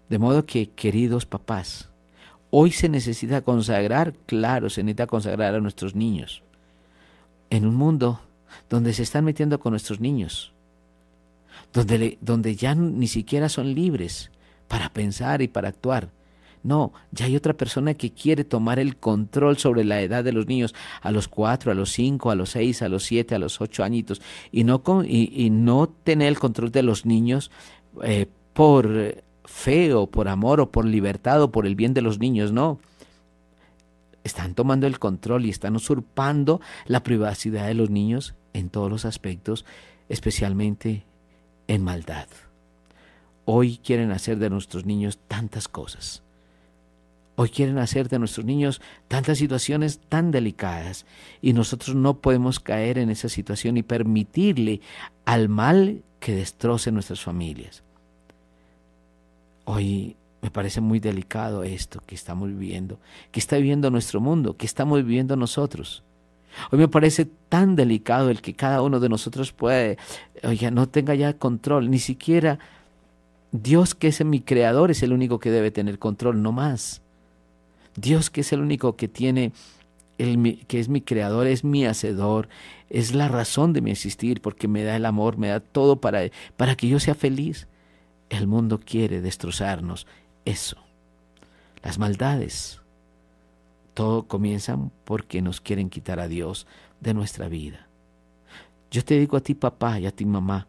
De 0.09 0.19
modo 0.19 0.45
que, 0.45 0.71
queridos 0.71 1.27
papás, 1.27 1.89
hoy 2.51 2.73
se 2.73 2.89
necesita 2.89 3.43
consagrar, 3.43 4.15
claro, 4.27 4.69
se 4.71 4.83
necesita 4.83 5.07
consagrar 5.07 5.55
a 5.55 5.61
nuestros 5.61 5.95
niños. 5.95 6.43
En 7.49 7.67
un 7.67 7.77
mundo 7.77 8.21
donde 8.69 8.93
se 8.93 9.05
están 9.05 9.25
metiendo 9.25 9.61
con 9.61 9.71
nuestros 9.73 10.01
niños, 10.01 10.53
donde, 11.73 12.19
donde 12.21 12.57
ya 12.57 12.75
ni 12.75 13.07
siquiera 13.07 13.49
son 13.49 13.75
libres 13.75 14.31
para 14.67 14.93
pensar 14.93 15.43
y 15.43 15.49
para 15.49 15.69
actuar. 15.69 16.11
No, 16.63 16.93
ya 17.11 17.25
hay 17.25 17.37
otra 17.37 17.55
persona 17.55 17.95
que 17.95 18.13
quiere 18.13 18.45
tomar 18.45 18.79
el 18.79 18.97
control 18.97 19.57
sobre 19.57 19.83
la 19.85 20.03
edad 20.03 20.23
de 20.23 20.33
los 20.33 20.47
niños 20.47 20.75
a 21.01 21.11
los 21.11 21.27
cuatro, 21.27 21.73
a 21.73 21.75
los 21.75 21.91
cinco, 21.91 22.31
a 22.31 22.35
los 22.35 22.51
seis, 22.51 22.83
a 22.83 22.89
los 22.89 23.05
siete, 23.05 23.35
a 23.35 23.39
los 23.39 23.61
ocho 23.63 23.83
añitos 23.83 24.21
y 24.53 24.65
no, 24.65 24.83
y 25.05 25.49
no 25.51 25.89
tener 25.89 26.29
el 26.29 26.39
control 26.39 26.71
de 26.71 26.83
los 26.83 27.07
niños 27.07 27.51
eh, 28.03 28.27
por 28.53 29.23
fe 29.45 29.95
o 29.95 30.07
por 30.07 30.29
amor 30.29 30.61
o 30.61 30.71
por 30.71 30.85
libertad 30.85 31.43
o 31.43 31.51
por 31.51 31.67
el 31.67 31.75
bien 31.75 31.95
de 31.95 32.03
los 32.03 32.19
niños, 32.19 32.53
no. 32.53 32.79
Están 34.23 34.55
tomando 34.55 34.87
el 34.87 34.99
control 34.99 35.47
y 35.47 35.51
están 35.51 35.77
usurpando 35.77 36.61
la 36.87 37.03
privacidad 37.03 37.67
de 37.67 37.75
los 37.75 37.89
niños 37.89 38.35
en 38.53 38.69
todos 38.69 38.91
los 38.91 39.07
aspectos, 39.07 39.65
especialmente 40.11 41.05
en 41.69 41.83
maldad. 41.83 42.29
Hoy 43.47 43.79
quieren 43.79 44.13
hacer 44.13 44.39
de 44.39 44.51
nuestros 44.51 44.85
niños 44.85 45.19
tantas 45.27 45.69
cosas. 45.69 46.23
Hoy 47.43 47.49
quieren 47.49 47.79
hacer 47.79 48.11
de 48.11 48.19
nuestros 48.19 48.45
niños 48.45 48.83
tantas 49.09 49.39
situaciones 49.39 49.99
tan 50.11 50.31
delicadas 50.31 51.07
y 51.41 51.55
nosotros 51.55 51.97
no 51.97 52.19
podemos 52.19 52.61
caer 52.61 52.99
en 52.99 53.09
esa 53.09 53.31
situación 53.31 53.79
y 53.79 53.83
permitirle 53.83 54.83
al 55.25 55.49
mal 55.49 56.03
que 56.19 56.35
destroce 56.35 56.93
nuestras 56.93 57.23
familias. 57.23 57.83
Hoy 59.65 60.17
me 60.43 60.51
parece 60.51 60.83
muy 60.83 61.01
delicado 61.01 61.63
esto 61.63 62.03
que 62.05 62.15
estamos 62.15 62.51
viviendo, 62.51 62.99
que 63.33 63.41
está 63.41 63.57
viviendo 63.57 63.91
nuestro 63.91 64.21
mundo, 64.21 64.59
que 64.59 64.67
estamos 64.67 64.99
viviendo 64.99 65.35
nosotros. 65.35 66.03
Hoy 66.71 66.79
me 66.79 66.89
parece 66.89 67.27
tan 67.49 67.75
delicado 67.75 68.29
el 68.29 68.43
que 68.43 68.53
cada 68.53 68.83
uno 68.83 69.01
de 69.01 69.09
nosotros 69.09 69.53
puede, 69.53 69.97
oiga, 70.43 70.71
no 70.71 70.91
tenga 70.91 71.15
ya 71.15 71.33
control, 71.33 71.91
ni 71.91 72.01
siquiera 72.01 72.59
Dios 73.51 73.95
que 73.95 74.09
es 74.09 74.23
mi 74.27 74.43
creador 74.43 74.91
es 74.91 75.03
el 75.03 75.15
único 75.15 75.41
que 75.41 75.51
debe 75.51 75.71
tener 75.71 75.99
control, 75.99 76.43
no 76.43 76.53
más. 76.53 77.01
Dios 78.01 78.31
que 78.31 78.41
es 78.41 78.53
el 78.53 78.61
único 78.61 78.97
que 78.97 79.09
tiene 79.09 79.53
que 80.69 80.79
es 80.79 80.89
mi 80.89 81.01
creador, 81.01 81.47
es 81.47 81.65
mi 81.65 81.87
hacedor, 81.87 82.49
es 82.91 83.15
la 83.15 83.29
razón 83.29 83.73
de 83.73 83.81
mi 83.81 83.91
existir, 83.91 84.43
porque 84.43 84.69
me 84.69 84.83
da 84.83 84.97
el 84.97 85.07
amor, 85.07 85.39
me 85.39 85.49
da 85.49 85.61
todo 85.61 86.01
para, 86.01 86.31
para 86.59 86.75
que 86.75 86.89
yo 86.89 87.01
sea 87.01 87.15
feliz. 87.15 87.69
El 88.29 88.47
mundo 88.47 88.81
quiere 88.81 89.23
destrozarnos 89.23 90.07
eso. 90.45 90.77
Las 91.83 91.99
maldades, 91.99 92.83
todo 93.95 94.25
comienza 94.25 94.79
porque 95.05 95.41
nos 95.41 95.61
quieren 95.63 95.89
quitar 95.89 96.21
a 96.21 96.29
Dios 96.29 96.67
de 97.01 97.15
nuestra 97.15 97.49
vida. 97.49 97.89
Yo 98.91 99.03
te 99.05 99.19
digo 99.19 99.39
a 99.39 99.41
ti 99.41 99.55
papá 99.55 99.99
y 100.01 100.07
a 100.07 100.11
ti 100.11 100.27
mamá, 100.27 100.67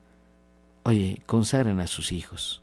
oye, 0.84 1.22
consagren 1.26 1.82
a 1.82 1.88
sus 1.88 2.14
hijos. 2.14 2.62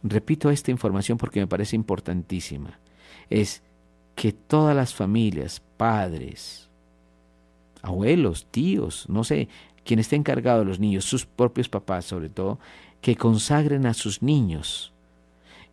Repito 0.04 0.50
esta 0.50 0.72
información 0.72 1.18
porque 1.18 1.40
me 1.40 1.48
parece 1.48 1.76
importantísima. 1.76 2.80
Es 3.30 3.62
que 4.16 4.32
todas 4.32 4.76
las 4.76 4.94
familias, 4.94 5.62
padres, 5.78 6.70
abuelos, 7.82 8.48
tíos, 8.50 9.08
no 9.10 9.24
sé, 9.24 9.50
quien 9.84 10.00
esté 10.00 10.16
encargado 10.16 10.60
de 10.60 10.66
los 10.66 10.80
niños, 10.80 11.06
sus 11.06 11.26
propios 11.26 11.70
papás 11.70 12.06
sobre 12.06 12.30
todo, 12.30 12.60
que 13.02 13.16
consagren 13.16 13.86
a 13.86 13.94
sus 13.94 14.22
niños. 14.22 14.94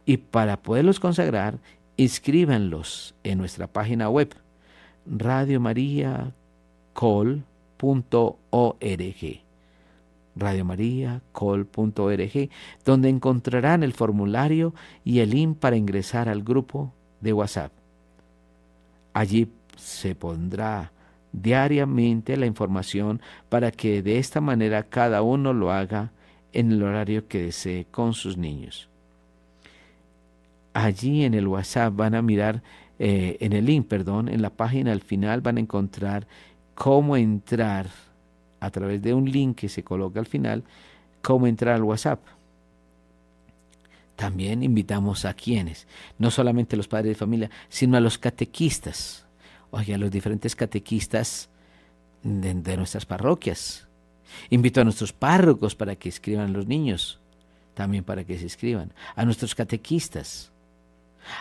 Y 0.04 0.16
para 0.18 0.62
poderlos 0.62 1.00
consagrar, 1.00 1.58
inscríbanlos 1.96 3.14
en 3.22 3.38
nuestra 3.38 3.66
página 3.66 4.08
web, 4.08 4.34
radiomariacol.org 7.78 9.46
radiomariacol.org, 10.36 12.50
donde 12.84 13.08
encontrarán 13.08 13.82
el 13.82 13.92
formulario 13.92 14.74
y 15.04 15.20
el 15.20 15.30
link 15.30 15.58
para 15.58 15.76
ingresar 15.76 16.28
al 16.28 16.42
grupo 16.42 16.92
de 17.20 17.32
WhatsApp. 17.32 17.72
Allí 19.14 19.48
se 19.76 20.14
pondrá 20.14 20.92
diariamente 21.32 22.36
la 22.36 22.46
información 22.46 23.20
para 23.48 23.70
que 23.70 24.02
de 24.02 24.18
esta 24.18 24.40
manera 24.40 24.84
cada 24.84 25.22
uno 25.22 25.52
lo 25.52 25.72
haga 25.72 26.12
en 26.52 26.72
el 26.72 26.82
horario 26.82 27.28
que 27.28 27.42
desee 27.42 27.86
con 27.90 28.14
sus 28.14 28.36
niños. 28.36 28.88
Allí 30.72 31.24
en 31.24 31.34
el 31.34 31.48
WhatsApp 31.48 31.94
van 31.94 32.14
a 32.14 32.22
mirar, 32.22 32.62
eh, 32.98 33.36
en 33.40 33.52
el 33.52 33.66
link, 33.66 33.86
perdón, 33.86 34.28
en 34.28 34.42
la 34.42 34.50
página 34.50 34.92
al 34.92 35.00
final 35.00 35.40
van 35.40 35.56
a 35.56 35.60
encontrar 35.60 36.26
cómo 36.76 37.16
entrar 37.16 37.88
a 38.60 38.70
través 38.70 39.02
de 39.02 39.12
un 39.12 39.28
link 39.28 39.56
que 39.58 39.68
se 39.68 39.82
coloca 39.82 40.20
al 40.20 40.26
final, 40.26 40.62
cómo 41.22 41.48
entrar 41.48 41.74
al 41.74 41.82
WhatsApp. 41.82 42.20
También 44.14 44.62
invitamos 44.62 45.24
a 45.24 45.34
quienes, 45.34 45.88
no 46.18 46.30
solamente 46.30 46.76
los 46.76 46.86
padres 46.86 47.10
de 47.10 47.18
familia, 47.18 47.50
sino 47.68 47.96
a 47.96 48.00
los 48.00 48.18
catequistas, 48.18 49.26
oye, 49.70 49.94
a 49.94 49.98
los 49.98 50.10
diferentes 50.10 50.54
catequistas 50.54 51.48
de, 52.22 52.76
nuestras 52.76 53.06
parroquias. 53.06 53.88
Invito 54.50 54.80
a 54.80 54.84
nuestros 54.84 55.12
párrocos 55.12 55.74
para 55.74 55.96
que 55.96 56.08
escriban 56.08 56.52
los 56.52 56.66
niños. 56.66 57.20
también 57.74 58.04
para 58.04 58.24
que 58.24 58.38
se 58.38 58.44
inscriban, 58.44 58.94
a 59.16 59.26
nuestros 59.26 59.54
catequistas, 59.54 60.50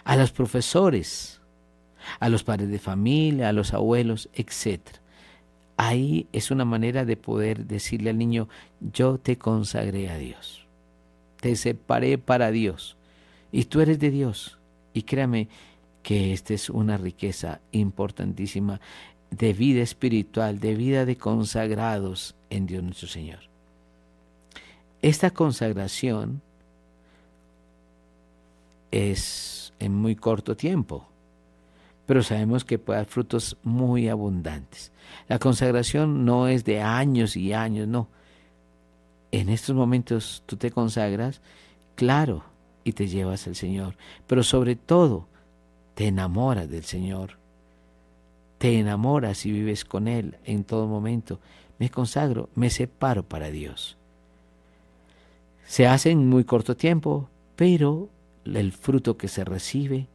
a 0.04 0.18
los 0.18 0.34
profesores, 0.34 1.40
a 2.20 2.28
los 2.28 2.44
padres 2.44 2.70
de 2.70 2.78
familia, 2.78 3.48
a 3.48 3.54
los 3.54 3.74
abuelos, 3.74 4.28
etc. 4.34 4.82
Ahí 5.78 6.28
es 6.32 6.52
una 6.52 6.66
manera 6.66 7.06
de 7.06 7.18
poder 7.18 7.66
decirle 7.66 8.10
al 8.10 8.18
niño, 8.18 8.48
yo 8.80 9.18
te 9.18 9.38
consagré 9.38 10.10
a 10.10 10.18
Dios, 10.18 10.66
te 11.42 11.56
separé 11.56 12.18
para 12.18 12.52
Dios 12.52 12.96
y 13.52 13.66
tú 13.66 13.82
eres 13.82 14.00
de 14.00 14.12
Dios. 14.12 14.58
Y 14.94 15.04
créame 15.04 15.50
que 16.02 16.32
esta 16.32 16.54
es 16.54 16.70
una 16.70 16.98
riqueza 16.98 17.60
importantísima 17.72 18.80
de 19.32 19.54
vida 19.54 19.82
espiritual, 19.82 20.60
de 20.60 20.76
vida 20.76 21.06
de 21.06 21.18
consagrados 21.18 22.36
en 22.50 22.68
Dios 22.68 22.84
nuestro 22.84 23.08
Señor. 23.08 23.40
Esta 25.02 25.32
consagración 25.32 26.42
es 28.92 29.74
en 29.80 29.94
muy 29.94 30.16
corto 30.16 30.56
tiempo, 30.56 31.08
pero 32.06 32.24
sabemos 32.24 32.64
que 32.64 32.80
puede 32.80 33.00
dar 33.00 33.08
frutos 33.08 33.58
muy 33.64 34.08
abundantes. 34.10 34.92
La 35.28 35.40
consagración 35.40 36.26
no 36.26 36.48
es 36.48 36.64
de 36.66 36.82
años 36.82 37.36
y 37.36 37.54
años, 37.54 37.88
no. 37.88 38.08
En 39.32 39.50
estos 39.50 39.76
momentos 39.76 40.44
tú 40.46 40.56
te 40.56 40.72
consagras, 40.72 41.42
claro, 41.96 42.44
y 42.84 42.94
te 42.94 43.08
llevas 43.08 43.48
al 43.48 43.56
Señor, 43.56 43.98
pero 44.28 44.44
sobre 44.44 44.76
todo 44.76 45.28
te 45.96 46.08
enamoras 46.08 46.70
del 46.70 46.84
Señor. 46.84 47.38
Te 48.58 48.80
enamoras 48.80 49.46
y 49.46 49.52
vives 49.52 49.84
con 49.84 50.08
Él 50.08 50.38
en 50.46 50.64
todo 50.64 50.88
momento. 50.88 51.40
Me 51.80 51.90
consagro, 51.90 52.50
me 52.56 52.70
separo 52.70 53.24
para 53.24 53.50
Dios. 53.50 53.98
Se 55.66 55.88
hace 55.88 56.12
en 56.12 56.30
muy 56.30 56.44
corto 56.44 56.78
tiempo, 56.78 57.28
pero 57.56 58.10
el 58.46 58.72
fruto 58.72 59.18
que 59.18 59.28
se 59.28 59.44
recibe 59.44 60.08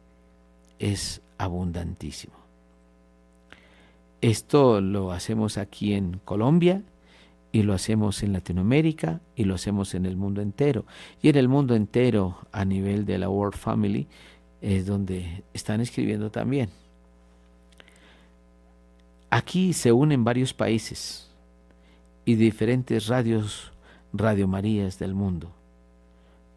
es 0.79 1.21
abundantísimo. 1.41 2.33
Esto 4.21 4.81
lo 4.81 5.11
hacemos 5.11 5.57
aquí 5.57 5.93
en 5.93 6.19
Colombia 6.23 6.83
y 7.51 7.63
lo 7.63 7.73
hacemos 7.73 8.21
en 8.23 8.33
Latinoamérica 8.33 9.19
y 9.35 9.45
lo 9.45 9.55
hacemos 9.55 9.95
en 9.95 10.05
el 10.05 10.15
mundo 10.15 10.41
entero. 10.41 10.85
Y 11.21 11.29
en 11.29 11.37
el 11.37 11.47
mundo 11.47 11.75
entero, 11.75 12.37
a 12.51 12.63
nivel 12.63 13.05
de 13.05 13.17
la 13.17 13.29
World 13.29 13.57
Family, 13.57 14.07
es 14.61 14.85
donde 14.85 15.43
están 15.53 15.81
escribiendo 15.81 16.29
también. 16.29 16.69
Aquí 19.31 19.73
se 19.73 19.91
unen 19.91 20.23
varios 20.23 20.53
países 20.53 21.29
y 22.25 22.35
diferentes 22.35 23.07
radios, 23.07 23.71
Radio 24.13 24.47
Marías 24.47 24.99
del 24.99 25.15
mundo 25.15 25.51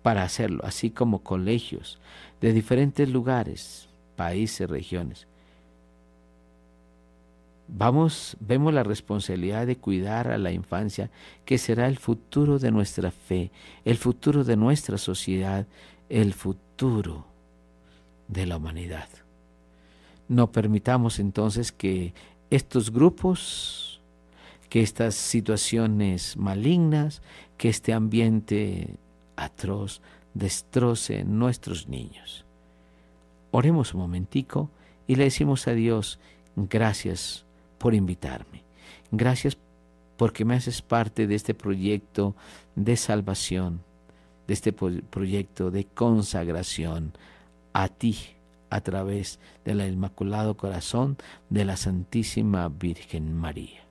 para 0.04 0.22
hacerlo, 0.22 0.62
así 0.64 0.90
como 0.90 1.20
colegios 1.20 1.98
de 2.42 2.52
diferentes 2.52 3.08
lugares, 3.08 3.88
países, 4.16 4.68
regiones. 4.68 5.26
Vamos, 7.66 8.36
vemos 8.40 8.74
la 8.74 8.82
responsabilidad 8.82 9.66
de 9.66 9.76
cuidar 9.76 10.28
a 10.28 10.38
la 10.38 10.52
infancia, 10.52 11.10
que 11.44 11.56
será 11.58 11.88
el 11.88 11.98
futuro 11.98 12.58
de 12.58 12.70
nuestra 12.70 13.10
fe, 13.10 13.50
el 13.84 13.96
futuro 13.96 14.44
de 14.44 14.56
nuestra 14.56 14.98
sociedad, 14.98 15.66
el 16.08 16.34
futuro 16.34 17.24
de 18.28 18.46
la 18.46 18.58
humanidad. 18.58 19.08
No 20.28 20.52
permitamos 20.52 21.18
entonces 21.18 21.72
que 21.72 22.12
estos 22.50 22.90
grupos, 22.90 24.00
que 24.68 24.82
estas 24.82 25.14
situaciones 25.14 26.36
malignas, 26.36 27.22
que 27.56 27.68
este 27.68 27.92
ambiente 27.92 28.96
atroz 29.36 30.02
destroce 30.34 31.24
nuestros 31.24 31.88
niños. 31.88 32.43
Oremos 33.56 33.94
un 33.94 34.00
momentico 34.00 34.68
y 35.06 35.14
le 35.14 35.22
decimos 35.22 35.68
a 35.68 35.74
Dios, 35.74 36.18
gracias 36.56 37.44
por 37.78 37.94
invitarme. 37.94 38.64
Gracias 39.12 39.56
porque 40.16 40.44
me 40.44 40.56
haces 40.56 40.82
parte 40.82 41.28
de 41.28 41.36
este 41.36 41.54
proyecto 41.54 42.34
de 42.74 42.96
salvación, 42.96 43.80
de 44.48 44.54
este 44.54 44.72
proyecto 44.72 45.70
de 45.70 45.84
consagración 45.84 47.12
a 47.72 47.86
ti 47.86 48.18
a 48.70 48.80
través 48.80 49.38
del 49.64 49.82
Inmaculado 49.82 50.56
Corazón 50.56 51.16
de 51.48 51.64
la 51.64 51.76
Santísima 51.76 52.68
Virgen 52.68 53.36
María. 53.36 53.84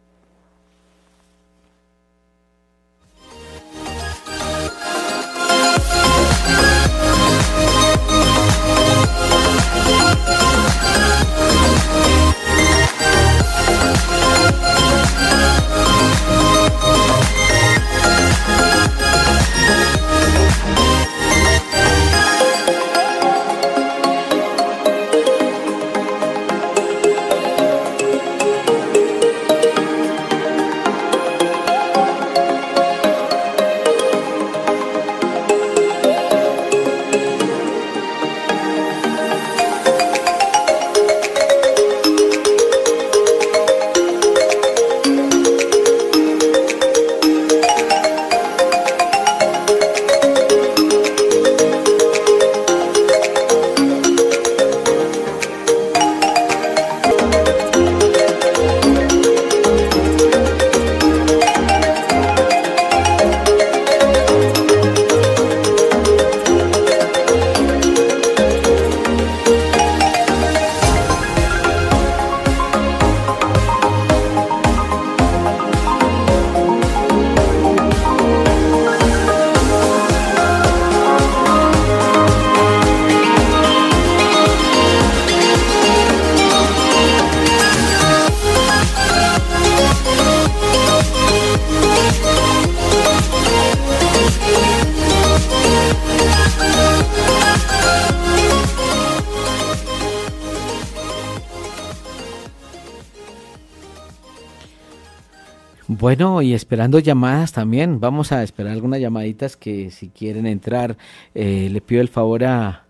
Bueno, 106.04 106.42
y 106.42 106.54
esperando 106.54 107.00
llamadas 107.00 107.54
también, 107.54 108.02
vamos 108.02 108.34
a 108.34 108.44
esperar 108.44 108.74
algunas 108.74 109.00
llamaditas 109.00 109.56
que 109.56 109.89
si 109.89 110.10
quieren 110.10 110.46
entrar, 110.46 110.98
eh, 111.34 111.70
le 111.72 111.80
pido 111.80 112.02
el 112.02 112.10
favor 112.10 112.44
a, 112.44 112.84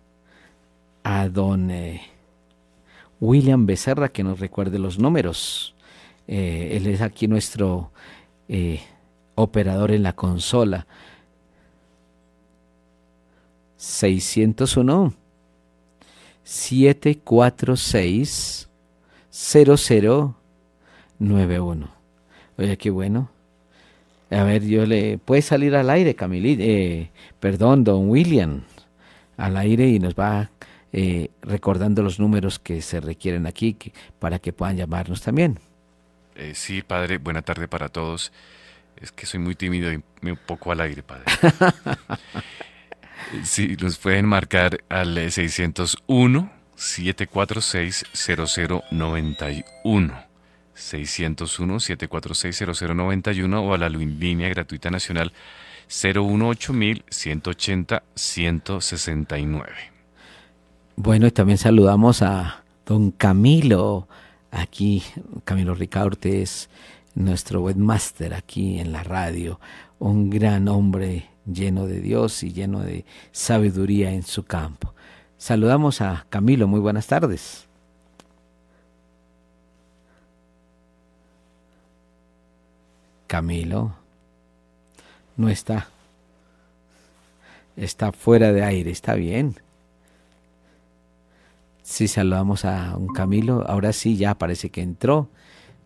a 1.04 1.30
don 1.30 1.70
eh, 1.70 2.02
William 3.20 3.68
Becerra 3.68 4.10
que 4.10 4.24
nos 4.24 4.40
recuerde 4.40 4.80
los 4.80 4.98
números. 4.98 5.76
Eh, 6.28 6.70
él 6.72 6.88
es 6.88 7.02
aquí 7.02 7.28
nuestro 7.28 7.92
operador 9.36 9.92
en 9.92 10.02
la 10.02 10.14
consola. 10.14 10.88
601 13.78 15.14
746 16.44 18.70
0091. 19.30 22.03
Oye, 22.58 22.78
qué 22.78 22.90
bueno. 22.90 23.30
A 24.30 24.44
ver, 24.44 24.64
yo 24.66 24.86
le... 24.86 25.18
Puede 25.18 25.42
salir 25.42 25.76
al 25.76 25.90
aire, 25.90 26.16
Camilín, 26.16 26.60
eh, 26.62 27.12
perdón, 27.40 27.84
don 27.84 28.10
William, 28.10 28.64
al 29.38 29.58
aire 29.58 29.88
y 29.88 30.00
nos 30.00 30.16
va 30.16 30.50
eh, 30.92 31.30
recordando 31.42 32.02
los 32.02 32.20
números 32.20 32.60
que 32.60 32.82
se 32.82 33.00
requieren 33.00 33.46
aquí 33.46 33.78
para 34.20 34.40
que 34.40 34.54
puedan 34.54 34.78
llamarnos 34.78 35.22
también. 35.22 35.60
Eh, 36.36 36.54
sí, 36.56 36.82
padre, 36.82 37.18
buena 37.18 37.42
tarde 37.42 37.68
para 37.68 37.90
todos. 37.90 38.32
Es 38.98 39.12
que 39.12 39.26
soy 39.26 39.40
muy 39.40 39.56
tímido 39.56 39.92
y 39.92 40.02
me 40.22 40.32
un 40.32 40.40
poco 40.46 40.72
al 40.72 40.82
aire, 40.82 41.04
padre. 41.04 41.26
Sí, 43.44 43.76
los 43.78 43.98
pueden 43.98 44.28
marcar 44.28 44.84
al 44.90 45.32
601 45.32 46.52
746 50.74 51.78
0091. 51.78 51.80
601 51.80 51.80
746 51.80 52.66
0091 52.80 53.62
o 53.62 53.74
a 53.74 53.78
la 53.78 53.90
línea 53.90 54.50
gratuita 54.50 54.90
nacional 54.90 55.32
018 55.88 56.74
180 57.10 58.04
169. 58.16 59.72
Bueno, 60.96 61.28
y 61.28 61.32
también 61.32 61.58
saludamos 61.58 62.22
a 62.22 62.64
don 62.86 63.12
Camilo, 63.12 64.08
aquí, 64.52 65.04
Camilo 65.44 65.74
Ricaurte 65.74 66.42
es 66.42 66.70
nuestro 67.16 67.62
webmaster 67.62 68.34
aquí 68.34 68.80
en 68.80 68.92
la 68.92 69.04
radio, 69.04 69.60
un 70.00 70.30
gran 70.30 70.68
hombre 70.68 71.30
lleno 71.46 71.86
de 71.88 72.00
Dios 72.00 72.44
y 72.44 72.54
lleno 72.54 72.82
de 72.82 73.06
sabiduría 73.32 74.12
en 74.12 74.24
su 74.24 74.44
campo. 74.44 74.94
Saludamos 75.38 76.02
a 76.02 76.26
Camilo, 76.30 76.68
muy 76.68 76.80
buenas 76.80 77.08
tardes. 77.08 77.68
Camilo 83.28 83.96
no 85.38 85.50
está. 85.50 85.88
Está 87.76 88.12
fuera 88.12 88.52
de 88.52 88.64
aire, 88.64 88.92
está 88.92 89.16
bien. 89.16 89.56
Sí, 91.82 92.08
saludamos 92.08 92.66
a 92.66 92.96
un 92.96 93.08
Camilo. 93.08 93.66
Ahora 93.68 93.94
sí, 93.94 94.16
ya 94.16 94.36
parece 94.36 94.70
que 94.70 94.82
entró. 94.82 95.30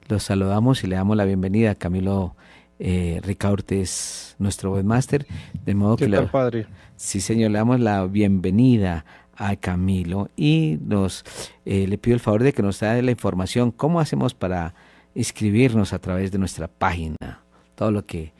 Lo 0.09 0.19
saludamos 0.19 0.83
y 0.83 0.87
le 0.87 0.95
damos 0.95 1.17
la 1.17 1.25
bienvenida 1.25 1.71
a 1.71 1.75
Camilo 1.75 2.35
eh, 2.79 3.19
Ricaurte 3.23 3.81
es 3.81 4.35
nuestro 4.37 4.73
webmaster. 4.73 5.25
De 5.65 5.73
modo 5.73 5.97
que 5.97 6.07
tal, 6.07 6.29
padre? 6.29 6.67
Sí, 6.95 7.21
señor, 7.21 7.51
le 7.51 7.57
damos 7.57 7.79
la 7.79 8.05
bienvenida 8.05 9.05
a 9.35 9.55
Camilo 9.55 10.29
y 10.35 10.77
nos 10.85 11.23
eh, 11.65 11.87
le 11.87 11.97
pido 11.97 12.15
el 12.15 12.19
favor 12.19 12.43
de 12.43 12.53
que 12.53 12.61
nos 12.61 12.79
dé 12.79 13.01
la 13.01 13.11
información. 13.11 13.71
¿Cómo 13.71 13.99
hacemos 13.99 14.33
para 14.33 14.73
inscribirnos 15.17 15.93
a 15.93 15.99
través 15.99 16.31
de 16.31 16.37
nuestra 16.37 16.67
página? 16.67 17.41
Todo 17.75 17.91
lo 17.91 18.05
que 18.05 18.33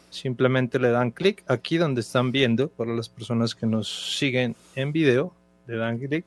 Simplemente 0.09 0.79
le 0.79 0.89
dan 0.89 1.11
clic 1.11 1.43
aquí 1.47 1.77
donde 1.77 2.01
están 2.01 2.31
viendo, 2.31 2.69
para 2.69 2.93
las 2.93 3.09
personas 3.09 3.55
que 3.55 3.65
nos 3.65 4.17
siguen 4.17 4.55
en 4.75 4.91
video, 4.91 5.33
le 5.67 5.77
dan 5.77 5.97
clic 5.97 6.25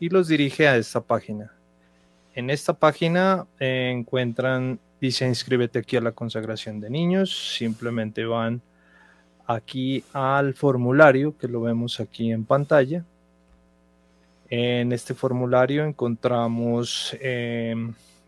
y 0.00 0.08
los 0.08 0.28
dirige 0.28 0.68
a 0.68 0.76
esta 0.76 1.00
página. 1.00 1.52
En 2.34 2.50
esta 2.50 2.72
página 2.72 3.46
encuentran, 3.60 4.78
dice 5.00 5.26
inscríbete 5.26 5.80
aquí 5.80 5.96
a 5.96 6.00
la 6.00 6.12
consagración 6.12 6.80
de 6.80 6.90
niños, 6.90 7.56
simplemente 7.56 8.24
van 8.24 8.62
aquí 9.46 10.02
al 10.12 10.54
formulario 10.54 11.36
que 11.36 11.48
lo 11.48 11.60
vemos 11.60 12.00
aquí 12.00 12.32
en 12.32 12.44
pantalla. 12.44 13.04
En 14.48 14.92
este 14.92 15.14
formulario 15.14 15.84
encontramos... 15.84 17.16
Eh, 17.20 17.74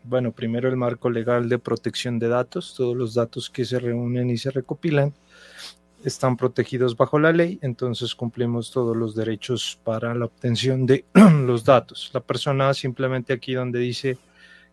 bueno, 0.07 0.31
primero 0.31 0.69
el 0.69 0.77
marco 0.77 1.09
legal 1.09 1.49
de 1.49 1.59
protección 1.59 2.19
de 2.19 2.27
datos, 2.27 2.75
todos 2.75 2.95
los 2.95 3.13
datos 3.13 3.49
que 3.49 3.65
se 3.65 3.79
reúnen 3.79 4.29
y 4.29 4.37
se 4.37 4.51
recopilan 4.51 5.13
están 6.03 6.37
protegidos 6.37 6.95
bajo 6.95 7.17
la 7.17 7.31
ley, 7.31 7.57
entonces 7.63 8.13
cumplimos 8.13 8.69
todos 8.71 8.95
los 8.95 9.15
derechos 9.15 9.79
para 9.83 10.13
la 10.13 10.25
obtención 10.25 10.85
de 10.85 11.05
los 11.13 11.63
datos. 11.65 12.11
La 12.13 12.19
persona 12.19 12.73
simplemente 12.75 13.33
aquí 13.33 13.53
donde 13.53 13.79
dice 13.79 14.17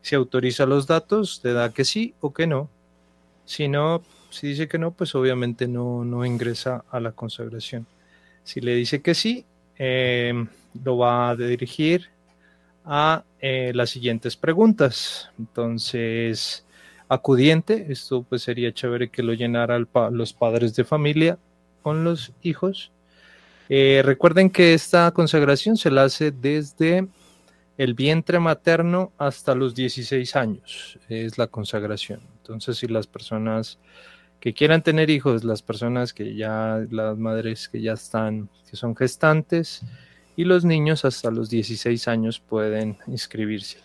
si 0.03 0.15
autoriza 0.15 0.67
los 0.67 0.87
datos, 0.87 1.41
le 1.45 1.53
da 1.53 1.73
que 1.73 1.85
sí 1.85 2.15
o 2.21 2.35
que 2.35 2.47
no. 2.47 2.69
Si 3.47 3.69
no, 3.69 4.03
si 4.31 4.49
dice 4.49 4.69
que 4.69 4.79
no, 4.79 4.91
pues 4.91 5.15
obviamente 5.15 5.69
no, 5.69 6.05
no 6.05 6.27
ingresa 6.27 6.85
a 6.91 7.01
la 7.01 7.13
consagración. 7.13 7.87
Si 8.45 8.61
le 8.61 8.75
dice 8.75 9.01
que 9.01 9.15
sí, 9.15 9.47
eh, 9.79 10.35
lo 10.85 10.99
va 10.99 11.31
a 11.31 11.37
dirigir 11.37 12.09
a 12.85 13.25
eh, 13.41 13.73
las 13.75 13.91
siguientes 13.91 14.37
preguntas. 14.37 15.31
Entonces, 15.39 16.65
acudiente, 17.09 17.87
esto 17.91 18.23
pues 18.23 18.43
sería 18.43 18.73
chévere 18.73 19.11
que 19.11 19.23
lo 19.23 19.35
llenaran 19.35 19.89
los 20.13 20.33
padres 20.33 20.75
de 20.75 20.85
familia 20.85 21.39
con 21.83 22.05
los 22.05 22.33
hijos. 22.43 22.91
Eh, 23.69 24.03
recuerden 24.05 24.51
que 24.51 24.75
esta 24.75 25.11
consagración 25.13 25.77
se 25.77 25.91
la 25.91 26.05
hace 26.05 26.31
desde 26.31 27.07
el 27.79 27.95
vientre 27.95 28.39
materno 28.39 29.13
hasta 29.19 29.55
los 29.55 29.75
16 29.75 30.37
años, 30.37 30.99
es 31.09 31.39
la 31.39 31.47
consagración. 31.47 32.21
Entonces, 32.39 32.79
si 32.79 32.87
las 32.87 33.07
personas 33.07 33.79
que 34.41 34.53
quieran 34.53 34.83
tener 34.83 35.09
hijos, 35.09 35.45
las 35.45 35.63
personas 35.63 36.13
que 36.13 36.35
ya, 36.35 36.85
las 36.91 37.17
madres 37.17 37.69
que 37.69 37.81
ya 37.81 37.93
están, 37.93 38.49
que 38.69 38.77
son 38.77 38.95
gestantes, 38.97 39.83
y 40.37 40.45
los 40.45 40.65
niños 40.65 41.05
hasta 41.05 41.31
los 41.31 41.51
16 41.51 42.09
años 42.09 42.41
pueden 42.41 42.97
inscribirse. 43.07 43.79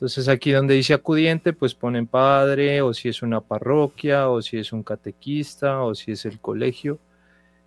Entonces 0.00 0.28
aquí 0.28 0.52
donde 0.52 0.74
dice 0.74 0.94
acudiente, 0.94 1.52
pues 1.52 1.74
ponen 1.74 2.06
padre 2.06 2.80
o 2.80 2.94
si 2.94 3.08
es 3.10 3.20
una 3.22 3.42
parroquia 3.42 4.30
o 4.30 4.40
si 4.40 4.56
es 4.56 4.72
un 4.72 4.82
catequista 4.82 5.82
o 5.82 5.94
si 5.94 6.12
es 6.12 6.24
el 6.24 6.40
colegio. 6.40 6.98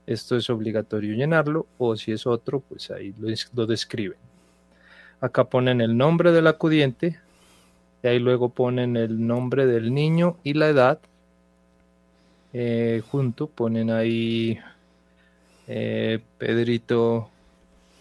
Esto 0.07 0.35
es 0.35 0.49
obligatorio 0.49 1.15
llenarlo 1.15 1.67
o 1.77 1.95
si 1.95 2.11
es 2.11 2.25
otro, 2.25 2.59
pues 2.61 2.89
ahí 2.89 3.13
lo, 3.53 3.67
describen. 3.67 4.17
Acá 5.21 5.43
ponen 5.43 5.79
el 5.79 5.95
nombre 5.95 6.31
del 6.31 6.47
acudiente 6.47 7.19
y 8.01 8.07
ahí 8.07 8.17
luego 8.17 8.49
ponen 8.49 8.97
el 8.97 9.25
nombre 9.25 9.67
del 9.67 9.93
niño 9.93 10.37
y 10.43 10.53
la 10.53 10.69
edad. 10.69 10.99
Eh, 12.51 13.03
junto 13.11 13.47
ponen 13.47 13.91
ahí 13.91 14.57
eh, 15.67 16.19
Pedrito 16.37 17.29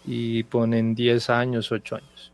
y 0.05 0.43
ponen 0.43 0.95
10 0.95 1.29
años, 1.29 1.71
8 1.71 1.95
años. 1.95 2.31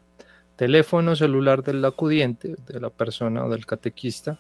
Teléfono 0.55 1.15
celular 1.15 1.63
del 1.63 1.84
acudiente, 1.86 2.55
de 2.67 2.79
la 2.79 2.89
persona 2.89 3.45
o 3.45 3.49
del 3.49 3.65
catequista. 3.65 4.39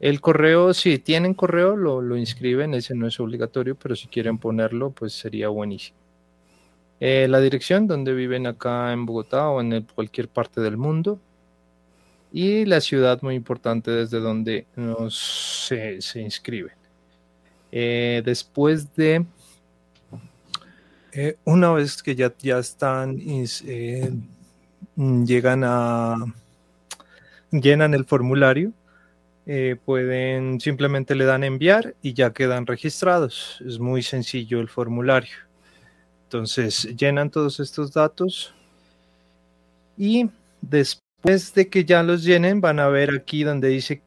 El 0.00 0.20
correo, 0.20 0.74
si 0.74 0.98
tienen 0.98 1.34
correo, 1.34 1.76
lo, 1.76 2.00
lo 2.00 2.16
inscriben, 2.16 2.74
ese 2.74 2.94
no 2.94 3.08
es 3.08 3.18
obligatorio, 3.18 3.74
pero 3.74 3.96
si 3.96 4.06
quieren 4.06 4.38
ponerlo, 4.38 4.90
pues 4.90 5.12
sería 5.12 5.48
buenísimo. 5.48 5.98
Eh, 7.00 7.28
la 7.28 7.40
dirección 7.40 7.86
donde 7.86 8.12
viven 8.12 8.46
acá 8.46 8.92
en 8.92 9.06
Bogotá 9.06 9.48
o 9.50 9.60
en 9.60 9.86
cualquier 9.94 10.28
parte 10.28 10.60
del 10.60 10.76
mundo. 10.76 11.20
Y 12.32 12.64
la 12.66 12.80
ciudad 12.80 13.22
muy 13.22 13.34
importante 13.34 13.90
desde 13.90 14.20
donde 14.20 14.66
nos, 14.76 15.66
se, 15.68 16.20
inscriben. 16.20 16.74
Eh, 17.72 18.22
después 18.24 18.94
de 18.96 19.24
eh, 21.12 21.36
una 21.44 21.72
vez 21.72 22.02
que 22.02 22.14
ya, 22.14 22.32
ya 22.38 22.58
están, 22.58 23.18
eh, 23.20 24.10
llegan 24.96 25.62
a, 25.64 26.16
llenan 27.50 27.94
el 27.94 28.04
formulario, 28.04 28.72
eh, 29.46 29.76
pueden 29.82 30.60
simplemente 30.60 31.14
le 31.14 31.24
dan 31.24 31.44
enviar 31.44 31.94
y 32.02 32.12
ya 32.12 32.32
quedan 32.32 32.66
registrados. 32.66 33.62
Es 33.66 33.78
muy 33.78 34.02
sencillo 34.02 34.60
el 34.60 34.68
formulario. 34.68 35.34
Entonces 36.24 36.94
llenan 36.96 37.30
todos 37.30 37.58
estos 37.60 37.92
datos 37.92 38.54
y 39.96 40.28
después 40.60 41.54
de 41.54 41.68
que 41.68 41.84
ya 41.86 42.02
los 42.02 42.22
llenen 42.22 42.60
van 42.60 42.80
a 42.80 42.88
ver 42.88 43.10
aquí 43.14 43.44
donde 43.44 43.68
dice 43.68 44.02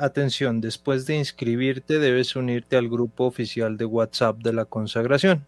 atención, 0.00 0.60
después 0.60 1.06
de 1.06 1.16
inscribirte 1.16 2.00
debes 2.00 2.34
unirte 2.34 2.76
al 2.76 2.88
grupo 2.88 3.26
oficial 3.26 3.76
de 3.76 3.84
WhatsApp 3.84 4.38
de 4.38 4.52
la 4.52 4.64
consagración. 4.64 5.46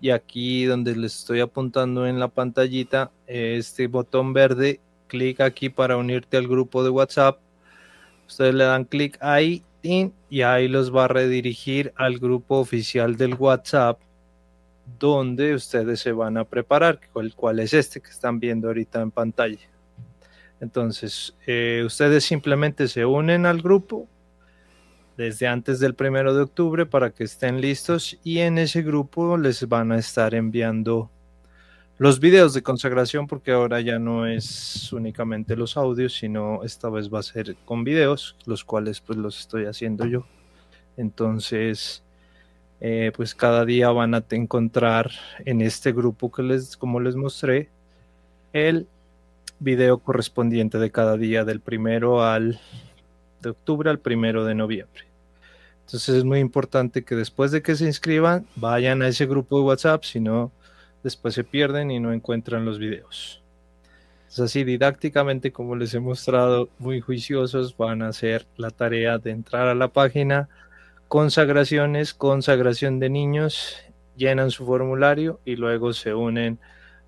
Y 0.00 0.10
aquí 0.10 0.64
donde 0.64 0.94
les 0.94 1.18
estoy 1.18 1.40
apuntando 1.40 2.06
en 2.06 2.20
la 2.20 2.28
pantallita, 2.28 3.10
este 3.26 3.86
botón 3.86 4.32
verde, 4.32 4.80
clic 5.06 5.40
aquí 5.40 5.68
para 5.68 5.96
unirte 5.96 6.36
al 6.36 6.48
grupo 6.48 6.84
de 6.84 6.90
WhatsApp. 6.90 7.38
Ustedes 8.26 8.54
le 8.54 8.64
dan 8.64 8.84
clic 8.84 9.18
ahí 9.20 9.62
y 9.82 10.42
ahí 10.42 10.68
los 10.68 10.94
va 10.94 11.04
a 11.04 11.08
redirigir 11.08 11.92
al 11.96 12.18
grupo 12.18 12.58
oficial 12.58 13.16
del 13.16 13.34
WhatsApp 13.34 14.00
donde 14.98 15.54
ustedes 15.54 16.00
se 16.00 16.12
van 16.12 16.36
a 16.36 16.44
preparar, 16.44 17.00
el 17.16 17.34
cual 17.34 17.60
es 17.60 17.72
este 17.72 18.00
que 18.00 18.10
están 18.10 18.38
viendo 18.40 18.68
ahorita 18.68 19.00
en 19.00 19.10
pantalla. 19.10 19.58
Entonces, 20.60 21.34
eh, 21.46 21.82
ustedes 21.84 22.24
simplemente 22.24 22.88
se 22.88 23.04
unen 23.04 23.46
al 23.46 23.60
grupo 23.60 24.08
desde 25.16 25.46
antes 25.46 25.80
del 25.80 25.94
primero 25.94 26.34
de 26.34 26.42
octubre 26.42 26.86
para 26.86 27.10
que 27.10 27.24
estén 27.24 27.60
listos 27.60 28.18
y 28.22 28.40
en 28.40 28.58
ese 28.58 28.82
grupo 28.82 29.36
les 29.36 29.66
van 29.68 29.92
a 29.92 29.98
estar 29.98 30.34
enviando 30.34 31.10
los 31.98 32.20
videos 32.20 32.52
de 32.52 32.62
consagración 32.62 33.26
porque 33.26 33.52
ahora 33.52 33.80
ya 33.80 33.98
no 33.98 34.26
es 34.26 34.92
únicamente 34.92 35.56
los 35.56 35.76
audios 35.76 36.14
sino 36.14 36.62
esta 36.64 36.90
vez 36.90 37.12
va 37.12 37.20
a 37.20 37.22
ser 37.22 37.56
con 37.64 37.84
videos 37.84 38.36
los 38.44 38.64
cuales 38.64 39.00
pues 39.00 39.18
los 39.18 39.40
estoy 39.40 39.64
haciendo 39.64 40.04
yo. 40.06 40.26
Entonces 40.98 42.02
eh, 42.80 43.10
pues 43.16 43.34
cada 43.34 43.64
día 43.64 43.88
van 43.90 44.14
a 44.14 44.24
encontrar 44.30 45.10
en 45.46 45.62
este 45.62 45.92
grupo 45.92 46.30
que 46.30 46.42
les 46.42 46.76
como 46.76 47.00
les 47.00 47.16
mostré 47.16 47.70
el 48.52 48.86
video 49.58 49.98
correspondiente 49.98 50.78
de 50.78 50.90
cada 50.90 51.16
día 51.16 51.44
del 51.46 51.60
primero 51.60 52.22
al 52.22 52.60
de 53.40 53.50
octubre 53.50 53.90
al 53.90 53.98
primero 53.98 54.44
de 54.44 54.54
noviembre. 54.54 55.04
Entonces 55.86 56.16
es 56.16 56.24
muy 56.24 56.40
importante 56.40 57.04
que 57.04 57.14
después 57.14 57.52
de 57.52 57.62
que 57.62 57.76
se 57.76 57.84
inscriban 57.84 58.46
vayan 58.56 59.02
a 59.02 59.08
ese 59.08 59.26
grupo 59.26 59.58
de 59.58 59.64
WhatsApp, 59.64 60.04
si 60.04 60.20
no 60.20 60.50
después 61.02 61.34
se 61.34 61.44
pierden 61.44 61.92
y 61.92 62.00
no 62.00 62.12
encuentran 62.12 62.64
los 62.64 62.78
videos. 62.80 63.42
Es 64.28 64.40
así 64.40 64.64
didácticamente 64.64 65.52
como 65.52 65.76
les 65.76 65.94
he 65.94 66.00
mostrado, 66.00 66.68
muy 66.78 67.00
juiciosos, 67.00 67.76
van 67.76 68.02
a 68.02 68.08
hacer 68.08 68.46
la 68.56 68.70
tarea 68.70 69.18
de 69.18 69.30
entrar 69.30 69.68
a 69.68 69.74
la 69.74 69.88
página 69.88 70.48
consagraciones, 71.08 72.12
consagración 72.12 72.98
de 72.98 73.08
niños, 73.08 73.76
llenan 74.16 74.50
su 74.50 74.66
formulario 74.66 75.40
y 75.44 75.56
luego 75.56 75.92
se 75.92 76.14
unen 76.14 76.58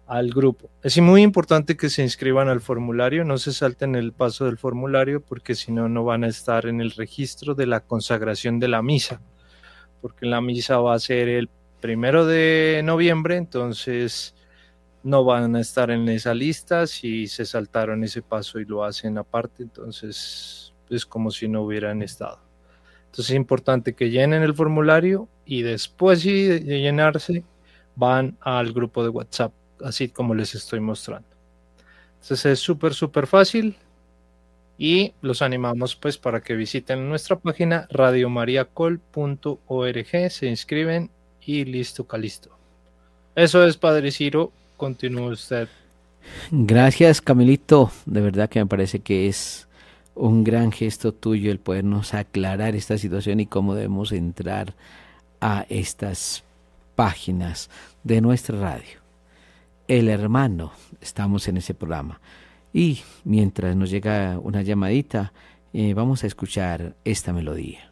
al 0.08 0.30
grupo. 0.30 0.70
Es 0.82 0.98
muy 1.00 1.22
importante 1.22 1.76
que 1.76 1.90
se 1.90 2.02
inscriban 2.02 2.48
al 2.48 2.62
formulario, 2.62 3.24
no 3.24 3.36
se 3.36 3.52
salten 3.52 3.94
el 3.94 4.12
paso 4.12 4.46
del 4.46 4.56
formulario 4.56 5.20
porque 5.20 5.54
si 5.54 5.70
no, 5.70 5.88
no 5.88 6.02
van 6.02 6.24
a 6.24 6.28
estar 6.28 6.64
en 6.64 6.80
el 6.80 6.92
registro 6.92 7.54
de 7.54 7.66
la 7.66 7.80
consagración 7.80 8.58
de 8.58 8.68
la 8.68 8.80
misa, 8.80 9.20
porque 10.00 10.24
la 10.24 10.40
misa 10.40 10.78
va 10.78 10.94
a 10.94 10.98
ser 10.98 11.28
el 11.28 11.50
primero 11.80 12.24
de 12.24 12.80
noviembre, 12.84 13.36
entonces 13.36 14.34
no 15.02 15.24
van 15.24 15.54
a 15.56 15.60
estar 15.60 15.90
en 15.90 16.08
esa 16.08 16.32
lista 16.32 16.86
si 16.86 17.26
se 17.26 17.44
saltaron 17.44 18.02
ese 18.02 18.22
paso 18.22 18.58
y 18.58 18.64
lo 18.64 18.84
hacen 18.84 19.18
aparte, 19.18 19.62
entonces 19.62 20.72
es 20.88 21.04
como 21.04 21.30
si 21.30 21.48
no 21.48 21.62
hubieran 21.62 22.00
estado. 22.00 22.40
Entonces 23.04 23.30
es 23.30 23.36
importante 23.36 23.94
que 23.94 24.08
llenen 24.08 24.42
el 24.42 24.54
formulario 24.54 25.28
y 25.44 25.62
después 25.62 26.24
de 26.24 26.60
llenarse 26.60 27.44
van 27.94 28.38
al 28.40 28.72
grupo 28.72 29.02
de 29.02 29.10
WhatsApp 29.10 29.52
así 29.84 30.08
como 30.08 30.34
les 30.34 30.54
estoy 30.54 30.80
mostrando. 30.80 31.28
Entonces 32.20 32.46
es 32.46 32.58
súper, 32.58 32.94
súper 32.94 33.26
fácil 33.26 33.76
y 34.76 35.12
los 35.22 35.42
animamos 35.42 35.96
pues 35.96 36.18
para 36.18 36.40
que 36.40 36.54
visiten 36.54 37.08
nuestra 37.08 37.36
página 37.36 37.86
radiomariacol.org, 37.90 40.30
se 40.30 40.46
inscriben 40.46 41.10
y 41.44 41.64
listo, 41.64 42.06
calisto. 42.06 42.50
Eso 43.34 43.64
es, 43.64 43.76
Padre 43.76 44.10
Ciro, 44.10 44.52
continúe 44.76 45.30
usted. 45.30 45.68
Gracias, 46.50 47.20
Camilito. 47.20 47.90
De 48.04 48.20
verdad 48.20 48.48
que 48.48 48.60
me 48.60 48.66
parece 48.66 49.00
que 49.00 49.28
es 49.28 49.68
un 50.14 50.44
gran 50.44 50.72
gesto 50.72 51.12
tuyo 51.12 51.50
el 51.50 51.58
podernos 51.58 52.14
aclarar 52.14 52.74
esta 52.74 52.98
situación 52.98 53.40
y 53.40 53.46
cómo 53.46 53.74
debemos 53.74 54.12
entrar 54.12 54.74
a 55.40 55.64
estas 55.68 56.42
páginas 56.96 57.70
de 58.02 58.20
nuestra 58.20 58.58
radio 58.58 59.07
el 59.88 60.08
hermano. 60.08 60.72
Estamos 61.00 61.48
en 61.48 61.56
ese 61.56 61.74
programa. 61.74 62.20
Y 62.72 63.00
mientras 63.24 63.74
nos 63.74 63.90
llega 63.90 64.38
una 64.38 64.62
llamadita, 64.62 65.32
eh, 65.72 65.94
vamos 65.94 66.22
a 66.22 66.26
escuchar 66.26 66.96
esta 67.04 67.32
melodía. 67.32 67.87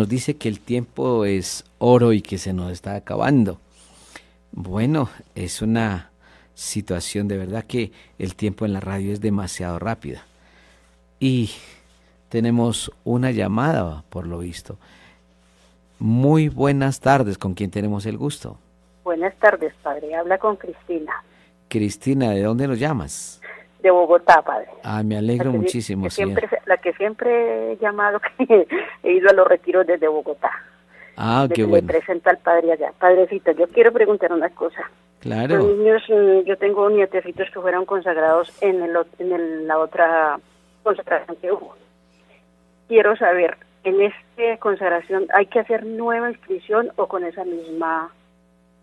Nos 0.00 0.08
dice 0.08 0.38
que 0.38 0.48
el 0.48 0.60
tiempo 0.60 1.26
es 1.26 1.62
oro 1.78 2.14
y 2.14 2.22
que 2.22 2.38
se 2.38 2.54
nos 2.54 2.72
está 2.72 2.94
acabando. 2.94 3.60
Bueno, 4.50 5.10
es 5.34 5.60
una 5.60 6.10
situación 6.54 7.28
de 7.28 7.36
verdad 7.36 7.64
que 7.64 7.92
el 8.18 8.34
tiempo 8.34 8.64
en 8.64 8.72
la 8.72 8.80
radio 8.80 9.12
es 9.12 9.20
demasiado 9.20 9.78
rápida. 9.78 10.24
Y 11.18 11.50
tenemos 12.30 12.90
una 13.04 13.30
llamada, 13.30 14.02
por 14.08 14.26
lo 14.26 14.38
visto. 14.38 14.78
Muy 15.98 16.48
buenas 16.48 17.00
tardes, 17.00 17.36
¿con 17.36 17.52
quién 17.52 17.70
tenemos 17.70 18.06
el 18.06 18.16
gusto? 18.16 18.56
Buenas 19.04 19.36
tardes, 19.36 19.74
padre. 19.82 20.14
Habla 20.14 20.38
con 20.38 20.56
Cristina. 20.56 21.12
Cristina, 21.68 22.30
¿de 22.30 22.42
dónde 22.42 22.66
nos 22.66 22.78
llamas? 22.78 23.39
De 23.82 23.90
Bogotá, 23.90 24.42
padre. 24.42 24.68
Ah, 24.82 25.02
me 25.02 25.16
alegro 25.16 25.52
muchísimo. 25.52 26.04
Que 26.04 26.10
siempre, 26.10 26.48
la 26.66 26.76
que 26.76 26.92
siempre 26.94 27.72
he 27.72 27.76
llamado, 27.78 28.20
que 28.38 28.66
he 29.02 29.12
ido 29.12 29.30
a 29.30 29.32
los 29.32 29.46
retiros 29.46 29.86
desde 29.86 30.08
Bogotá. 30.08 30.50
Ah, 31.16 31.46
qué 31.52 31.64
bueno. 31.64 31.86
Me 31.86 31.92
presenta 31.92 32.30
al 32.30 32.38
padre 32.38 32.72
allá. 32.72 32.92
Padrecito, 32.98 33.52
yo 33.52 33.68
quiero 33.68 33.92
preguntar 33.92 34.32
una 34.32 34.48
cosa. 34.50 34.90
Claro. 35.20 35.56
Los 35.56 35.76
niños, 35.76 36.02
mm, 36.08 36.46
yo 36.46 36.56
tengo 36.56 36.88
nietecitos 36.88 37.50
que 37.50 37.60
fueron 37.60 37.84
consagrados 37.84 38.50
en, 38.62 38.82
el, 38.82 38.96
en 39.18 39.66
la 39.66 39.78
otra 39.78 40.38
consagración 40.82 41.36
que 41.36 41.52
hubo. 41.52 41.74
Quiero 42.88 43.16
saber, 43.16 43.58
en 43.84 44.00
esta 44.00 44.56
consagración 44.58 45.26
hay 45.34 45.46
que 45.46 45.60
hacer 45.60 45.84
nueva 45.84 46.30
inscripción 46.30 46.90
o 46.96 47.06
con 47.06 47.24
esa 47.24 47.44
misma 47.44 48.10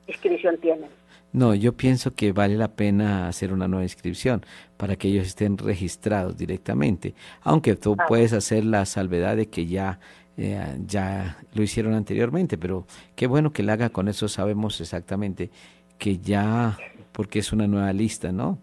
inscripción 0.07 0.57
tienen. 0.57 0.89
No, 1.33 1.53
yo 1.53 1.73
pienso 1.73 2.15
que 2.15 2.31
vale 2.31 2.55
la 2.55 2.69
pena 2.69 3.27
hacer 3.27 3.53
una 3.53 3.67
nueva 3.67 3.83
inscripción 3.83 4.43
para 4.77 4.95
que 4.95 5.09
ellos 5.09 5.27
estén 5.27 5.57
registrados 5.57 6.37
directamente, 6.37 7.13
aunque 7.41 7.75
tú 7.75 7.95
puedes 8.07 8.33
hacer 8.33 8.65
la 8.65 8.85
salvedad 8.85 9.35
de 9.35 9.47
que 9.47 9.65
ya 9.65 9.99
eh, 10.37 10.61
ya 10.85 11.37
lo 11.53 11.63
hicieron 11.63 11.95
anteriormente, 11.95 12.57
pero 12.57 12.85
qué 13.15 13.25
bueno 13.25 13.51
que 13.51 13.63
la 13.63 13.73
haga 13.73 13.89
con 13.89 14.07
eso 14.07 14.27
sabemos 14.27 14.79
exactamente 14.79 15.49
que 15.97 16.17
ya 16.17 16.77
porque 17.11 17.39
es 17.39 17.51
una 17.51 17.65
nueva 17.65 17.91
lista, 17.91 18.31
¿no? 18.31 18.59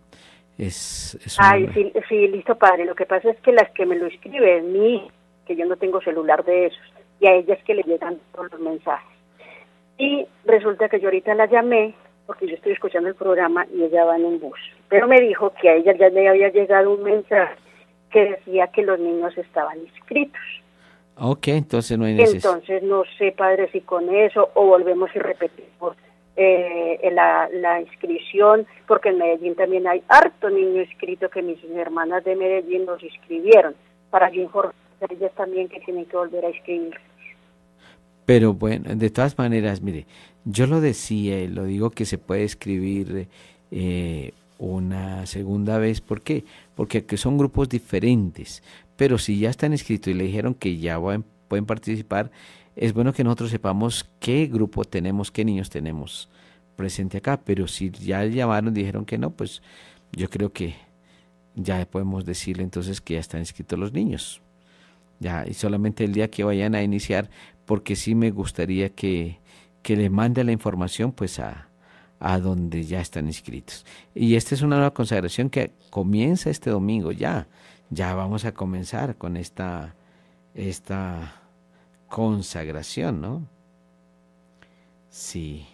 Es, 0.56 1.18
es 1.26 1.36
una 1.36 1.50
Ay, 1.50 1.68
sí, 1.74 1.92
sí, 2.08 2.28
listo, 2.28 2.56
padre. 2.56 2.84
Lo 2.84 2.94
que 2.94 3.06
pasa 3.06 3.30
es 3.30 3.40
que 3.40 3.50
las 3.50 3.68
que 3.72 3.86
me 3.86 3.96
lo 3.96 4.06
escribe 4.06 4.58
es 4.58 4.64
mi 4.64 4.94
hija, 4.94 5.12
que 5.46 5.56
yo 5.56 5.66
no 5.66 5.76
tengo 5.76 6.00
celular 6.00 6.44
de 6.44 6.66
esos, 6.66 6.92
y 7.18 7.26
a 7.26 7.34
ella 7.34 7.54
es 7.54 7.64
que 7.64 7.74
le 7.74 7.82
llegan 7.82 8.20
todos 8.32 8.52
los 8.52 8.60
mensajes. 8.60 9.18
Y 9.98 10.26
resulta 10.44 10.88
que 10.88 11.00
yo 11.00 11.08
ahorita 11.08 11.34
la 11.34 11.46
llamé, 11.46 11.94
porque 12.26 12.46
yo 12.46 12.54
estoy 12.54 12.72
escuchando 12.72 13.08
el 13.08 13.14
programa 13.14 13.66
y 13.72 13.82
ella 13.82 14.04
va 14.04 14.16
en 14.16 14.24
un 14.24 14.40
bus. 14.40 14.58
Pero 14.88 15.06
me 15.06 15.20
dijo 15.20 15.52
que 15.60 15.68
a 15.68 15.74
ella 15.74 15.94
ya 15.96 16.08
le 16.08 16.28
había 16.28 16.48
llegado 16.48 16.92
un 16.92 17.02
mensaje 17.02 17.54
que 18.10 18.30
decía 18.30 18.68
que 18.68 18.82
los 18.82 18.98
niños 18.98 19.36
estaban 19.36 19.78
inscritos. 19.80 20.40
Ok, 21.16 21.48
entonces 21.48 21.98
no 21.98 22.06
hay 22.06 22.14
necesidad. 22.14 22.54
Entonces, 22.54 22.82
no 22.82 23.02
sé, 23.18 23.32
padre, 23.32 23.68
si 23.70 23.80
con 23.82 24.12
eso 24.14 24.50
o 24.54 24.66
volvemos 24.66 25.10
y 25.14 25.18
repetimos 25.18 25.96
eh, 26.36 27.10
la, 27.12 27.48
la 27.52 27.80
inscripción, 27.80 28.66
porque 28.86 29.10
en 29.10 29.18
Medellín 29.18 29.54
también 29.54 29.86
hay 29.86 30.02
harto 30.08 30.50
niño 30.50 30.82
inscrito 30.82 31.28
que 31.28 31.42
mis 31.42 31.62
hermanas 31.76 32.24
de 32.24 32.34
Medellín 32.34 32.86
los 32.86 33.02
inscribieron, 33.02 33.74
para 34.10 34.30
yo 34.30 34.42
informar 34.42 34.74
a 35.00 35.12
ellas 35.12 35.32
también 35.36 35.68
que 35.68 35.80
tienen 35.80 36.06
que 36.06 36.16
volver 36.16 36.44
a 36.44 36.50
inscribir. 36.50 36.94
Pero 38.26 38.54
bueno, 38.54 38.94
de 38.94 39.10
todas 39.10 39.36
maneras, 39.38 39.82
mire, 39.82 40.06
yo 40.44 40.66
lo 40.66 40.80
decía 40.80 41.42
y 41.42 41.48
lo 41.48 41.64
digo 41.64 41.90
que 41.90 42.04
se 42.04 42.18
puede 42.18 42.44
escribir 42.44 43.28
eh, 43.70 44.32
una 44.58 45.26
segunda 45.26 45.78
vez. 45.78 46.00
¿Por 46.00 46.22
qué? 46.22 46.44
Porque 46.74 47.04
son 47.16 47.38
grupos 47.38 47.68
diferentes. 47.68 48.62
Pero 48.96 49.18
si 49.18 49.38
ya 49.38 49.50
están 49.50 49.72
inscritos 49.72 50.10
y 50.10 50.14
le 50.14 50.24
dijeron 50.24 50.54
que 50.54 50.78
ya 50.78 51.00
pueden 51.00 51.66
participar, 51.66 52.30
es 52.76 52.92
bueno 52.92 53.12
que 53.12 53.24
nosotros 53.24 53.50
sepamos 53.50 54.08
qué 54.20 54.46
grupo 54.46 54.84
tenemos, 54.84 55.30
qué 55.30 55.44
niños 55.44 55.70
tenemos 55.70 56.28
presente 56.76 57.18
acá. 57.18 57.40
Pero 57.44 57.66
si 57.66 57.90
ya 57.90 58.24
llamaron 58.24 58.70
y 58.70 58.80
dijeron 58.80 59.04
que 59.04 59.18
no, 59.18 59.30
pues 59.30 59.62
yo 60.12 60.28
creo 60.30 60.52
que 60.52 60.74
ya 61.54 61.86
podemos 61.86 62.24
decirle 62.24 62.62
entonces 62.62 63.00
que 63.00 63.14
ya 63.14 63.20
están 63.20 63.40
inscritos 63.40 63.78
los 63.78 63.92
niños. 63.92 64.40
Ya, 65.20 65.44
y 65.46 65.54
solamente 65.54 66.04
el 66.04 66.12
día 66.12 66.28
que 66.28 66.44
vayan 66.44 66.74
a 66.74 66.82
iniciar, 66.82 67.30
porque 67.66 67.96
sí 67.96 68.14
me 68.14 68.30
gustaría 68.30 68.90
que, 68.90 69.38
que 69.84 69.96
le 69.96 70.10
mande 70.10 70.42
la 70.42 70.50
información 70.50 71.12
pues 71.12 71.38
a, 71.38 71.68
a 72.18 72.38
donde 72.38 72.82
ya 72.84 73.00
están 73.00 73.26
inscritos. 73.26 73.84
Y 74.14 74.34
esta 74.34 74.54
es 74.54 74.62
una 74.62 74.76
nueva 74.76 74.94
consagración 74.94 75.50
que 75.50 75.72
comienza 75.90 76.48
este 76.48 76.70
domingo 76.70 77.12
ya. 77.12 77.46
Ya 77.90 78.14
vamos 78.14 78.46
a 78.46 78.52
comenzar 78.52 79.16
con 79.16 79.36
esta, 79.36 79.94
esta 80.54 81.42
consagración, 82.08 83.20
¿no? 83.20 83.42
Sí. 85.10 85.66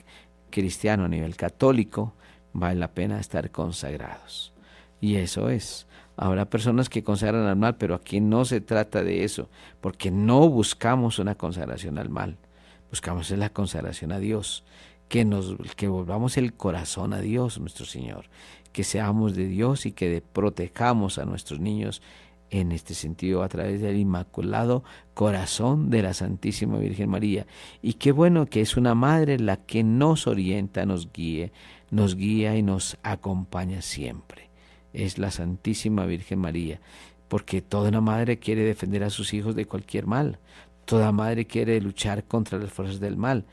cristiano, 0.49 1.05
a 1.05 1.09
nivel 1.09 1.35
católico, 1.35 2.13
vale 2.53 2.79
la 2.79 2.93
pena 2.93 3.19
estar 3.19 3.51
consagrados. 3.51 4.53
Y 5.01 5.15
eso 5.15 5.49
es. 5.49 5.87
Habrá 6.17 6.49
personas 6.49 6.87
que 6.87 7.03
consagran 7.03 7.45
al 7.45 7.57
mal, 7.57 7.75
pero 7.75 7.95
aquí 7.95 8.21
no 8.21 8.45
se 8.45 8.61
trata 8.61 9.03
de 9.03 9.25
eso, 9.25 9.49
porque 9.81 10.11
no 10.11 10.47
buscamos 10.47 11.19
una 11.19 11.35
consagración 11.35 11.97
al 11.97 12.09
mal, 12.09 12.37
buscamos 12.89 13.29
la 13.31 13.49
consagración 13.49 14.11
a 14.11 14.19
Dios, 14.19 14.63
que 15.09 15.25
nos 15.25 15.55
que 15.75 15.87
volvamos 15.87 16.37
el 16.37 16.53
corazón 16.53 17.13
a 17.13 17.19
Dios, 17.19 17.59
nuestro 17.59 17.85
Señor, 17.85 18.25
que 18.71 18.83
seamos 18.83 19.35
de 19.35 19.47
Dios 19.47 19.85
y 19.85 19.91
que 19.91 20.21
protejamos 20.21 21.17
a 21.17 21.25
nuestros 21.25 21.59
niños 21.59 22.01
en 22.49 22.71
este 22.71 22.93
sentido 22.93 23.43
a 23.43 23.49
través 23.49 23.81
del 23.81 23.97
Inmaculado 23.97 24.83
Corazón 25.13 25.89
de 25.89 26.01
la 26.01 26.13
Santísima 26.13 26.77
Virgen 26.77 27.09
María. 27.09 27.47
Y 27.81 27.93
qué 27.93 28.11
bueno 28.11 28.45
que 28.45 28.61
es 28.61 28.77
una 28.77 28.95
madre 28.95 29.39
la 29.39 29.57
que 29.57 29.83
nos 29.83 30.27
orienta, 30.27 30.85
nos 30.85 31.11
guíe, 31.11 31.51
nos 31.91 32.15
guía 32.15 32.55
y 32.55 32.63
nos 32.63 32.97
acompaña 33.03 33.81
siempre. 33.81 34.49
Es 34.93 35.17
la 35.17 35.31
Santísima 35.31 36.05
Virgen 36.05 36.39
María, 36.39 36.79
porque 37.27 37.61
toda 37.61 37.89
una 37.89 38.01
madre 38.01 38.39
quiere 38.39 38.63
defender 38.63 39.03
a 39.03 39.09
sus 39.09 39.33
hijos 39.33 39.55
de 39.55 39.65
cualquier 39.65 40.05
mal, 40.05 40.39
toda 40.85 41.11
madre 41.11 41.45
quiere 41.45 41.79
luchar 41.81 42.23
contra 42.23 42.57
las 42.57 42.71
fuerzas 42.71 42.99
del 42.99 43.17
mal 43.17 43.45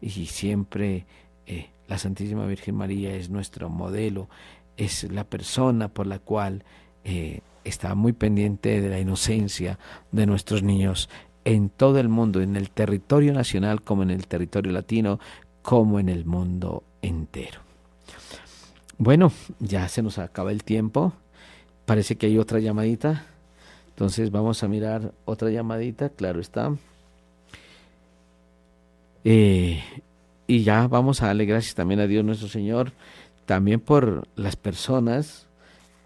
y 0.00 0.10
siempre 0.26 1.06
eh, 1.46 1.70
la 1.88 1.98
Santísima 1.98 2.46
Virgen 2.46 2.76
María 2.76 3.14
es 3.14 3.30
nuestro 3.30 3.68
modelo, 3.68 4.28
es 4.76 5.10
la 5.10 5.24
persona 5.24 5.88
por 5.88 6.06
la 6.06 6.18
cual 6.18 6.64
eh, 7.04 7.40
está 7.64 7.94
muy 7.94 8.12
pendiente 8.12 8.80
de 8.80 8.88
la 8.88 8.98
inocencia 8.98 9.78
de 10.12 10.26
nuestros 10.26 10.62
niños 10.62 11.08
en 11.44 11.70
todo 11.70 11.98
el 11.98 12.08
mundo, 12.08 12.40
en 12.40 12.56
el 12.56 12.70
territorio 12.70 13.32
nacional 13.32 13.82
como 13.82 14.02
en 14.02 14.10
el 14.10 14.26
territorio 14.26 14.72
latino, 14.72 15.18
como 15.62 15.98
en 15.98 16.08
el 16.08 16.24
mundo 16.24 16.84
entero. 17.02 17.60
Bueno, 18.98 19.32
ya 19.58 19.88
se 19.88 20.02
nos 20.02 20.18
acaba 20.18 20.52
el 20.52 20.62
tiempo. 20.62 21.14
Parece 21.86 22.16
que 22.16 22.26
hay 22.26 22.38
otra 22.38 22.60
llamadita. 22.60 23.26
Entonces 24.00 24.30
vamos 24.30 24.62
a 24.62 24.68
mirar 24.68 25.12
otra 25.26 25.50
llamadita, 25.50 26.08
claro 26.08 26.40
está. 26.40 26.74
Eh, 29.24 29.82
y 30.46 30.62
ya 30.62 30.88
vamos 30.88 31.20
a 31.20 31.26
darle 31.26 31.44
gracias 31.44 31.74
también 31.74 32.00
a 32.00 32.06
Dios 32.06 32.24
nuestro 32.24 32.48
Señor, 32.48 32.92
también 33.44 33.78
por 33.78 34.26
las 34.36 34.56
personas 34.56 35.48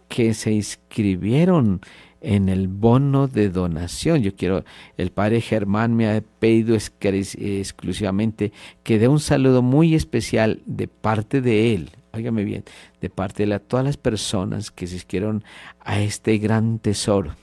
que 0.08 0.34
se 0.34 0.50
inscribieron 0.50 1.82
en 2.20 2.48
el 2.48 2.66
bono 2.66 3.28
de 3.28 3.48
donación. 3.48 4.24
Yo 4.24 4.34
quiero, 4.34 4.64
el 4.96 5.12
padre 5.12 5.40
Germán 5.40 5.94
me 5.94 6.10
ha 6.10 6.20
pedido 6.40 6.74
exclusivamente 6.74 8.50
que 8.82 8.98
dé 8.98 9.06
un 9.06 9.20
saludo 9.20 9.62
muy 9.62 9.94
especial 9.94 10.62
de 10.66 10.88
parte 10.88 11.40
de 11.40 11.74
él, 11.74 11.90
óigame 12.12 12.42
bien, 12.42 12.64
de 13.00 13.08
parte 13.08 13.46
de 13.46 13.60
todas 13.60 13.86
las 13.86 13.98
personas 13.98 14.72
que 14.72 14.88
se 14.88 14.96
inscribieron 14.96 15.44
a 15.78 16.00
este 16.00 16.38
gran 16.38 16.80
tesoro. 16.80 17.36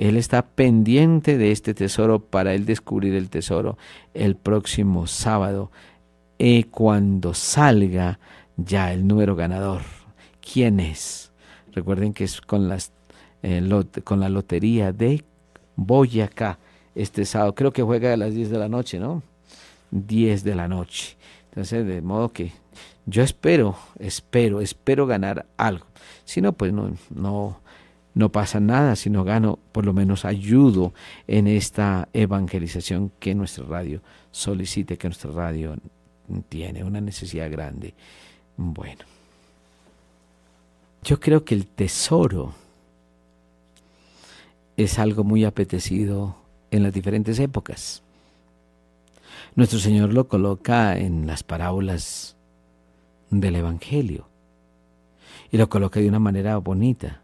Él 0.00 0.16
está 0.16 0.46
pendiente 0.46 1.36
de 1.36 1.52
este 1.52 1.74
tesoro 1.74 2.20
para 2.20 2.54
él 2.54 2.64
descubrir 2.64 3.14
el 3.14 3.28
tesoro 3.28 3.76
el 4.14 4.34
próximo 4.34 5.06
sábado 5.06 5.70
y 6.38 6.62
cuando 6.62 7.34
salga 7.34 8.18
ya 8.56 8.94
el 8.94 9.06
número 9.06 9.36
ganador. 9.36 9.82
¿Quién 10.40 10.80
es? 10.80 11.32
Recuerden 11.72 12.14
que 12.14 12.24
es 12.24 12.40
con, 12.40 12.66
las, 12.66 12.92
eh, 13.42 13.62
con 14.02 14.20
la 14.20 14.30
lotería 14.30 14.90
de 14.90 15.22
Boyacá 15.76 16.58
este 16.94 17.26
sábado. 17.26 17.54
Creo 17.54 17.74
que 17.74 17.82
juega 17.82 18.14
a 18.14 18.16
las 18.16 18.32
10 18.32 18.48
de 18.48 18.58
la 18.58 18.70
noche, 18.70 18.98
¿no? 18.98 19.22
10 19.90 20.44
de 20.44 20.54
la 20.54 20.66
noche. 20.66 21.18
Entonces, 21.50 21.86
de 21.86 22.00
modo 22.00 22.30
que 22.30 22.52
yo 23.04 23.22
espero, 23.22 23.76
espero, 23.98 24.62
espero 24.62 25.06
ganar 25.06 25.44
algo. 25.58 25.84
Si 26.24 26.40
no, 26.40 26.54
pues 26.54 26.72
no, 26.72 26.90
no, 27.10 27.60
no 28.14 28.30
pasa 28.30 28.60
nada. 28.60 28.96
Si 28.96 29.10
no 29.10 29.24
gano, 29.24 29.58
por 29.72 29.86
lo 29.86 29.92
menos 29.92 30.24
ayudo 30.24 30.92
en 31.26 31.46
esta 31.46 32.08
evangelización 32.12 33.12
que 33.18 33.34
nuestra 33.34 33.64
radio 33.64 34.02
solicite, 34.30 34.98
que 34.98 35.08
nuestra 35.08 35.30
radio 35.30 35.76
tiene 36.48 36.84
una 36.84 37.00
necesidad 37.00 37.50
grande. 37.50 37.94
Bueno, 38.56 39.04
yo 41.02 41.18
creo 41.18 41.44
que 41.44 41.54
el 41.54 41.66
tesoro 41.66 42.54
es 44.76 44.98
algo 44.98 45.24
muy 45.24 45.44
apetecido 45.44 46.36
en 46.70 46.82
las 46.82 46.92
diferentes 46.92 47.38
épocas. 47.38 48.02
Nuestro 49.54 49.78
Señor 49.78 50.12
lo 50.12 50.28
coloca 50.28 50.96
en 50.96 51.26
las 51.26 51.42
parábolas 51.42 52.36
del 53.30 53.56
Evangelio 53.56 54.28
y 55.50 55.56
lo 55.56 55.68
coloca 55.68 56.00
de 56.00 56.08
una 56.08 56.18
manera 56.18 56.56
bonita. 56.58 57.22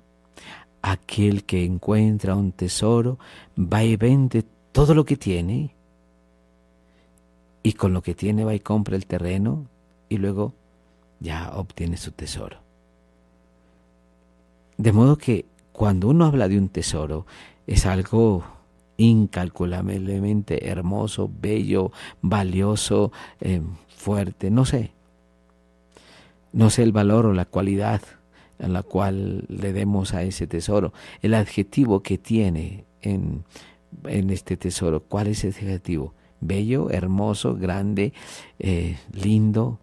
Aquel 0.87 1.43
que 1.43 1.65
encuentra 1.65 2.37
un 2.37 2.53
tesoro 2.53 3.19
va 3.59 3.83
y 3.83 3.97
vende 3.97 4.45
todo 4.71 4.95
lo 4.95 5.05
que 5.05 5.17
tiene 5.17 5.75
y 7.65 7.73
con 7.73 7.93
lo 7.93 8.03
que 8.03 8.15
tiene 8.15 8.45
va 8.45 8.55
y 8.55 8.61
compra 8.61 8.95
el 8.95 9.05
terreno 9.05 9.67
y 10.09 10.19
luego 10.19 10.55
ya 11.19 11.51
obtiene 11.57 11.97
su 11.97 12.13
tesoro. 12.13 12.59
De 14.77 14.93
modo 14.93 15.19
que 15.19 15.47
cuando 15.73 16.07
uno 16.07 16.25
habla 16.25 16.47
de 16.47 16.57
un 16.57 16.69
tesoro 16.69 17.27
es 17.67 17.85
algo 17.85 18.45
incalculablemente 18.97 20.69
hermoso, 20.69 21.29
bello, 21.41 21.91
valioso, 22.23 23.11
eh, 23.41 23.61
fuerte, 23.89 24.53
no 24.53 24.65
sé. 24.65 24.93
No 26.53 26.71
sé 26.71 26.85
el 26.85 26.93
valor 26.93 27.27
o 27.27 27.33
la 27.33 27.45
cualidad 27.45 28.03
en 28.59 28.73
la 28.73 28.83
cual 28.83 29.45
le 29.49 29.73
demos 29.73 30.15
a 30.15 30.23
ese 30.23 30.47
tesoro, 30.47 30.93
el 31.23 31.35
adjetivo 31.35 32.03
que 32.03 32.19
tiene 32.19 32.85
en, 33.03 33.45
en 34.05 34.31
este 34.31 34.57
tesoro. 34.57 35.01
¿Cuál 35.01 35.29
es 35.29 35.45
ese 35.45 35.61
adjetivo? 35.61 36.15
Bello, 36.41 36.91
hermoso, 36.91 37.55
grande, 37.55 38.13
eh, 38.59 38.99
lindo. 39.13 39.79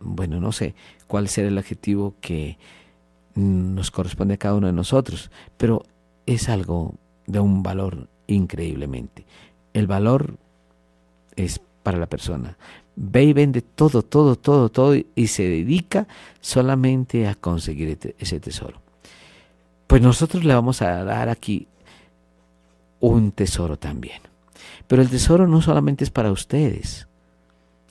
Bueno, 0.00 0.40
no 0.40 0.52
sé 0.52 0.74
cuál 1.06 1.28
será 1.28 1.48
el 1.48 1.58
adjetivo 1.58 2.14
que 2.20 2.58
nos 3.34 3.90
corresponde 3.90 4.34
a 4.34 4.38
cada 4.38 4.54
uno 4.54 4.66
de 4.66 4.72
nosotros, 4.72 5.30
pero 5.56 5.82
es 6.24 6.48
algo 6.48 6.94
de 7.26 7.40
un 7.40 7.62
valor 7.62 8.08
increíblemente. 8.26 9.26
El 9.72 9.86
valor 9.86 10.36
es 11.36 11.60
para 11.82 11.98
la 11.98 12.06
persona. 12.06 12.56
Ve 12.96 13.24
y 13.24 13.32
vende 13.32 13.60
todo, 13.60 14.02
todo, 14.02 14.36
todo, 14.36 14.70
todo 14.70 14.94
y 14.94 15.26
se 15.26 15.42
dedica 15.42 16.08
solamente 16.40 17.28
a 17.28 17.34
conseguir 17.34 17.98
ese 18.18 18.40
tesoro. 18.40 18.80
Pues 19.86 20.02
nosotros 20.02 20.44
le 20.44 20.54
vamos 20.54 20.82
a 20.82 21.04
dar 21.04 21.28
aquí 21.28 21.68
un 23.00 23.32
tesoro 23.32 23.78
también. 23.78 24.20
Pero 24.86 25.02
el 25.02 25.10
tesoro 25.10 25.46
no 25.46 25.60
solamente 25.60 26.04
es 26.04 26.10
para 26.10 26.32
ustedes, 26.32 27.06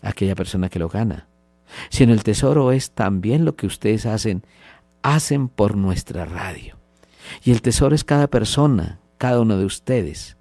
aquella 0.02 0.36
persona 0.36 0.70
que 0.70 0.80
lo 0.80 0.90
gana, 0.90 1.28
sino 1.90 2.14
el 2.14 2.24
tesoro 2.24 2.72
es 2.72 2.92
también 2.92 3.46
lo 3.46 3.56
que 3.56 3.68
ustedes 3.68 4.06
hacen, 4.06 4.44
hacen 5.02 5.50
por 5.50 5.76
nuestra 5.76 6.26
radio. 6.26 6.76
Y 7.44 7.52
el 7.52 7.62
tesoro 7.62 7.96
es 7.96 8.04
cada 8.04 8.28
persona, 8.28 9.00
cada 9.18 9.40
uno 9.40 9.58
de 9.58 9.66
ustedes. 9.66 10.38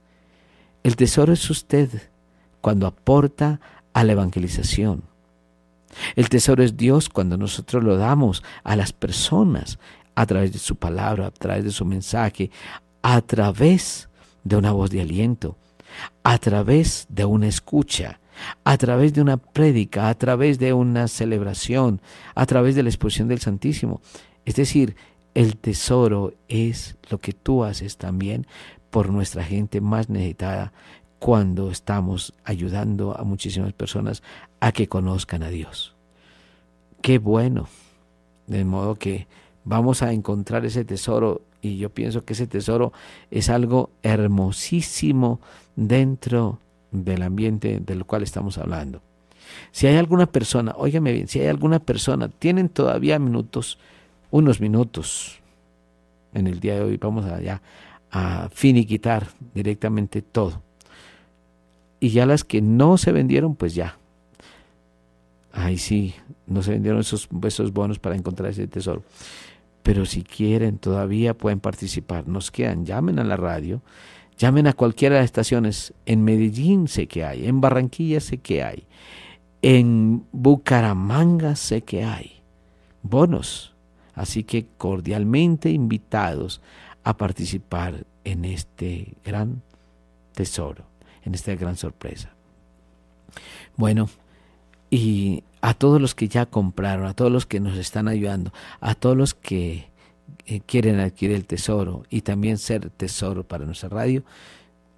El 0.83 0.97
tesoro 0.97 1.33
es 1.33 1.49
usted 1.51 1.89
cuando 2.61 2.87
aporta 2.87 3.61
a 3.95 4.05
la 4.05 4.13
evangelización. 4.13 5.05
El 6.17 6.29
tesoro 6.29 6.63
es 6.63 6.77
Dios 6.77 7.09
cuando 7.09 7.37
nosotros 7.37 7.83
lo 7.83 7.97
damos 7.97 8.43
a 8.65 8.77
las 8.77 8.93
personas 8.93 9.79
a 10.15 10.27
través 10.27 10.53
de 10.53 10.59
su 10.59 10.77
palabra, 10.77 11.29
a 11.29 11.31
través 11.31 11.65
de 11.65 11.71
su 11.71 11.85
mensaje, 11.85 12.51
a 13.03 13.21
través 13.23 14.09
de 14.43 14.57
una 14.57 14.73
voz 14.73 14.91
de 14.91 15.01
aliento, 15.01 15.57
a 16.23 16.39
través 16.39 17.07
de 17.09 17.25
una 17.25 17.47
escucha, 17.47 18.21
a 18.65 18.77
través 18.77 19.15
de 19.15 19.23
una 19.23 19.37
prédica, 19.37 20.09
a 20.09 20.15
través 20.15 20.59
de 20.59 20.73
una 20.73 21.09
celebración, 21.09 22.01
a 22.35 22.47
través 22.47 22.75
de 22.75 22.83
la 22.83 22.89
exposición 22.89 23.29
del 23.29 23.41
Santísimo. 23.41 24.01
Es 24.45 24.57
decir, 24.57 24.97
el 25.35 25.57
tesoro 25.57 26.35
es 26.49 26.97
lo 27.11 27.19
que 27.19 27.33
tú 27.33 27.65
haces 27.65 27.97
también 27.97 28.47
por 28.91 29.11
nuestra 29.11 29.43
gente 29.45 29.81
más 29.81 30.09
necesitada 30.09 30.73
cuando 31.25 31.71
estamos 31.71 32.35
ayudando 32.45 33.19
a 33.19 33.25
muchísimas 33.25 33.73
personas 33.73 34.23
a 34.61 34.73
que 34.73 34.89
conozcan 34.89 35.43
a 35.43 35.49
Dios. 35.49 35.95
Qué 37.01 37.17
bueno. 37.17 37.67
De 38.47 38.63
modo 38.67 38.97
que 38.97 39.27
vamos 39.65 40.03
a 40.03 40.13
encontrar 40.13 40.67
ese 40.67 40.85
tesoro 40.85 41.41
y 41.63 41.79
yo 41.79 41.89
pienso 41.89 42.27
que 42.27 42.35
ese 42.35 42.47
tesoro 42.47 42.93
es 43.31 43.49
algo 43.49 43.89
hermosísimo 44.03 45.41
dentro 45.77 46.59
del 46.91 47.23
ambiente 47.23 47.81
del 47.81 48.05
cual 48.05 48.23
estamos 48.23 48.59
hablando. 48.59 49.01
Si 49.73 49.87
hay 49.87 49.97
alguna 49.97 50.27
persona, 50.27 50.75
óigame 50.77 51.11
bien, 51.13 51.27
si 51.27 51.41
hay 51.41 51.47
alguna 51.47 51.79
persona, 51.79 52.29
tienen 52.29 52.69
todavía 52.69 53.19
minutos, 53.19 53.79
unos 54.31 54.61
minutos 54.61 55.41
en 56.35 56.49
el 56.49 56.61
día 56.61 56.75
de 56.75 56.83
hoy, 56.83 56.99
vamos 56.99 57.25
allá 57.25 57.63
a 58.11 58.51
finiquitar 58.53 59.27
directamente 59.55 60.21
todo. 60.21 60.64
Y 62.05 62.11
ya 62.11 62.27
las 62.27 62.45
que 62.45 62.61
no 62.61 62.99
se 62.99 63.13
vendieron, 63.13 63.55
pues 63.55 63.75
ya. 63.75 63.97
Ay, 65.53 65.79
sí, 65.79 66.15
no 66.47 66.63
se 66.63 66.73
vendieron 66.73 67.01
esos, 67.01 67.29
esos 67.47 67.73
bonos 67.73 67.99
para 67.99 68.15
encontrar 68.15 68.51
ese 68.51 68.67
tesoro. 68.67 69.03
Pero 69.83 70.05
si 70.05 70.23
quieren, 70.23 70.77
todavía 70.77 71.33
pueden 71.33 71.61
participar. 71.61 72.29
Nos 72.29 72.51
quedan, 72.51 72.85
llamen 72.85 73.19
a 73.19 73.25
la 73.25 73.37
radio, 73.37 73.81
llamen 74.37 74.67
a 74.67 74.75
cualquiera 74.75 75.15
de 75.15 75.23
las 75.23 75.27
estaciones. 75.27 75.95
En 76.05 76.25
Medellín 76.25 76.89
sé 76.89 77.07
que 77.07 77.25
hay, 77.25 77.47
en 77.47 77.63
Barranquilla 77.63 78.21
sé 78.21 78.37
que 78.37 78.63
hay, 78.63 78.85
en 79.63 80.25
Bucaramanga 80.31 81.57
sé 81.57 81.81
que 81.81 82.05
hay 82.05 82.43
bonos 83.03 83.75
Así 84.15 84.45
que 84.45 84.67
cordialmente 84.77 85.71
invitados 85.71 86.61
a 87.03 87.17
participar 87.17 88.05
en 88.25 88.45
este 88.45 89.15
gran 89.25 89.63
tesoro, 90.35 90.85
en 91.25 91.35
esta 91.35 91.55
gran 91.55 91.77
sorpresa. 91.77 92.31
Bueno, 93.77 94.09
y 94.91 95.43
a 95.61 95.75
todos 95.75 96.01
los 96.01 96.15
que 96.15 96.29
ya 96.29 96.47
compraron, 96.47 97.07
a 97.07 97.15
todos 97.15 97.33
los 97.33 97.47
que 97.47 97.61
nos 97.61 97.77
están 97.77 98.07
ayudando, 98.07 98.53
a 98.81 98.95
todos 98.95 99.17
los 99.17 99.35
que 99.35 99.89
eh, 100.47 100.61
quieren 100.67 101.01
adquirir 101.01 101.37
el 101.37 101.47
tesoro 101.47 102.05
y 102.11 102.21
también 102.21 102.59
ser 102.59 102.91
tesoro 102.91 103.45
para 103.45 103.65
nuestra 103.65 103.89
radio, 103.89 104.23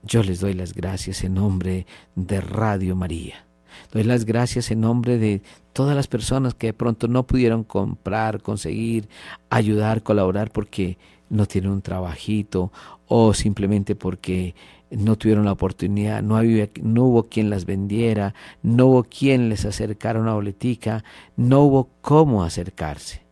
yo 0.03 0.22
les 0.22 0.41
doy 0.41 0.53
las 0.53 0.74
gracias 0.74 1.24
en 1.24 1.35
nombre 1.35 1.87
de 2.14 2.41
Radio 2.41 2.95
María. 2.97 3.47
Doy 3.93 4.05
las 4.05 4.24
gracias 4.24 4.70
en 4.70 4.81
nombre 4.81 5.18
de 5.18 5.43
todas 5.72 5.95
las 5.95 6.09
personas 6.09 6.55
que 6.55 6.68
de 6.68 6.72
pronto 6.72 7.09
no 7.09 7.27
pudieron 7.27 7.64
comprar, 7.64 8.43
conseguir, 8.43 9.09
ayudar, 9.51 10.03
colaborar 10.03 10.51
porque 10.51 10.99
no 11.29 11.47
tienen 11.47 11.70
un 11.70 11.83
trabajito 11.83 12.72
o 13.07 13.35
simplemente 13.35 13.95
porque 13.95 14.55
no 14.91 15.16
tuvieron 15.16 15.45
la 15.45 15.53
oportunidad, 15.53 16.22
no, 16.22 16.37
había, 16.37 16.68
no 16.80 17.05
hubo 17.05 17.24
quien 17.24 17.51
las 17.51 17.64
vendiera, 17.64 18.34
no 18.62 18.87
hubo 18.87 19.05
quien 19.05 19.49
les 19.49 19.64
acercara 19.64 20.20
una 20.20 20.34
boletica, 20.34 21.05
no 21.37 21.62
hubo 21.62 21.91
cómo 22.01 22.45
acercarse. 22.45 23.22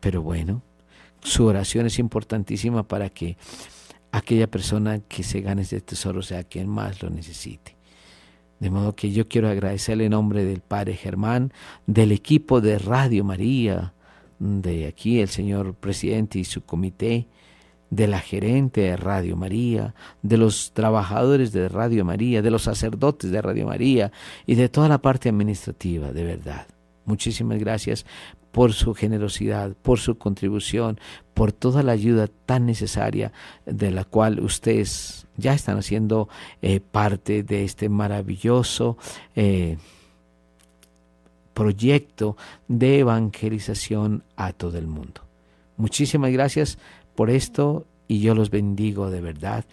Pero 0.00 0.22
bueno, 0.22 0.62
su 1.20 1.46
oración 1.46 1.86
es 1.86 1.98
importantísima 1.98 2.82
para 2.86 3.08
que 3.08 3.36
aquella 4.12 4.46
persona 4.46 5.00
que 5.00 5.22
se 5.22 5.40
gane 5.40 5.62
ese 5.62 5.80
tesoro 5.80 6.22
sea 6.22 6.44
quien 6.44 6.68
más 6.68 7.02
lo 7.02 7.10
necesite. 7.10 7.74
De 8.60 8.70
modo 8.70 8.94
que 8.94 9.10
yo 9.10 9.26
quiero 9.26 9.48
agradecerle 9.48 10.04
en 10.04 10.12
nombre 10.12 10.44
del 10.44 10.60
Padre 10.60 10.94
Germán, 10.94 11.52
del 11.86 12.12
equipo 12.12 12.60
de 12.60 12.78
Radio 12.78 13.24
María, 13.24 13.94
de 14.38 14.86
aquí 14.86 15.20
el 15.20 15.28
señor 15.28 15.74
presidente 15.74 16.38
y 16.38 16.44
su 16.44 16.62
comité, 16.62 17.26
de 17.90 18.06
la 18.06 18.20
gerente 18.20 18.82
de 18.82 18.96
Radio 18.96 19.36
María, 19.36 19.94
de 20.22 20.36
los 20.36 20.72
trabajadores 20.72 21.52
de 21.52 21.68
Radio 21.68 22.04
María, 22.04 22.42
de 22.42 22.50
los 22.50 22.62
sacerdotes 22.62 23.30
de 23.30 23.42
Radio 23.42 23.66
María 23.66 24.10
y 24.46 24.54
de 24.54 24.68
toda 24.68 24.88
la 24.88 24.98
parte 24.98 25.28
administrativa, 25.28 26.12
de 26.12 26.24
verdad. 26.24 26.66
Muchísimas 27.04 27.58
gracias 27.58 28.04
por 28.50 28.72
su 28.72 28.94
generosidad, 28.94 29.72
por 29.82 29.98
su 29.98 30.16
contribución, 30.16 30.98
por 31.34 31.52
toda 31.52 31.82
la 31.82 31.92
ayuda 31.92 32.28
tan 32.46 32.66
necesaria 32.66 33.32
de 33.66 33.90
la 33.90 34.04
cual 34.04 34.40
ustedes 34.40 35.26
ya 35.36 35.54
están 35.54 35.78
haciendo 35.78 36.28
eh, 36.62 36.80
parte 36.80 37.42
de 37.42 37.64
este 37.64 37.88
maravilloso 37.88 38.96
eh, 39.34 39.76
proyecto 41.52 42.36
de 42.68 43.00
evangelización 43.00 44.22
a 44.36 44.52
todo 44.52 44.78
el 44.78 44.86
mundo. 44.86 45.22
Muchísimas 45.76 46.30
gracias 46.30 46.78
por 47.14 47.30
esto 47.30 47.86
y 48.08 48.20
yo 48.20 48.34
los 48.34 48.50
bendigo 48.50 49.10
de 49.10 49.20
verdad 49.20 49.64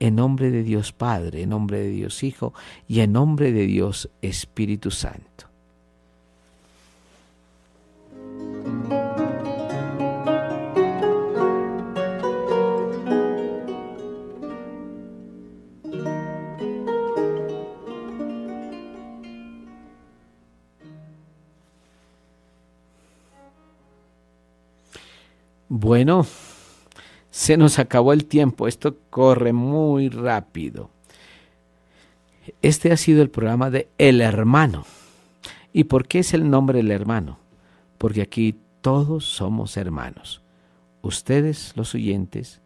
en 0.00 0.16
nombre 0.16 0.50
de 0.50 0.62
Dios 0.62 0.92
Padre, 0.92 1.42
en 1.42 1.50
nombre 1.50 1.78
de 1.78 1.90
Dios 1.90 2.22
Hijo 2.22 2.54
y 2.88 3.00
en 3.00 3.12
nombre 3.12 3.52
de 3.52 3.66
Dios 3.66 4.08
Espíritu 4.22 4.90
Santo. 4.90 5.46
Bueno, 25.68 26.26
se 27.30 27.56
nos 27.56 27.78
acabó 27.78 28.12
el 28.12 28.26
tiempo, 28.26 28.66
esto 28.66 28.96
corre 29.08 29.52
muy 29.52 30.08
rápido. 30.08 30.90
Este 32.62 32.90
ha 32.92 32.96
sido 32.96 33.22
el 33.22 33.30
programa 33.30 33.70
de 33.70 33.88
El 33.98 34.20
Hermano. 34.20 34.84
¿Y 35.72 35.84
por 35.84 36.08
qué 36.08 36.20
es 36.20 36.34
el 36.34 36.50
nombre 36.50 36.80
El 36.80 36.90
Hermano? 36.90 37.38
Porque 37.98 38.22
aquí 38.22 38.56
todos 38.80 39.24
somos 39.24 39.76
hermanos. 39.76 40.42
Ustedes 41.02 41.72
los 41.76 41.94
oyentes, 41.94 42.60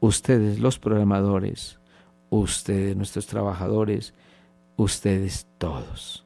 ustedes 0.00 0.58
los 0.58 0.78
programadores, 0.78 1.78
ustedes 2.30 2.96
nuestros 2.96 3.26
trabajadores, 3.26 4.14
ustedes 4.76 5.46
todos. 5.58 6.24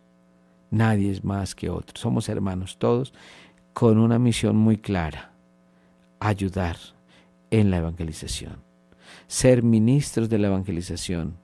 Nadie 0.70 1.10
es 1.10 1.24
más 1.24 1.54
que 1.54 1.68
otro. 1.68 1.98
Somos 1.98 2.28
hermanos 2.28 2.78
todos 2.78 3.12
con 3.74 3.98
una 3.98 4.18
misión 4.18 4.56
muy 4.56 4.78
clara 4.78 5.32
ayudar 6.20 6.76
en 7.50 7.70
la 7.70 7.78
evangelización, 7.78 8.62
ser 9.26 9.62
ministros 9.62 10.28
de 10.28 10.38
la 10.38 10.48
evangelización, 10.48 11.36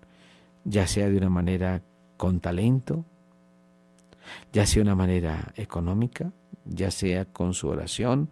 ya 0.65 0.87
sea 0.87 1.09
de 1.09 1.17
una 1.17 1.31
manera 1.31 1.83
con 2.17 2.41
talento, 2.41 3.05
ya 4.53 4.67
sea 4.67 4.81
de 4.81 4.89
una 4.89 4.95
manera 4.95 5.53
económica, 5.57 6.33
ya 6.65 6.91
sea 6.91 7.25
con 7.25 7.55
su 7.55 7.69
oración, 7.69 8.31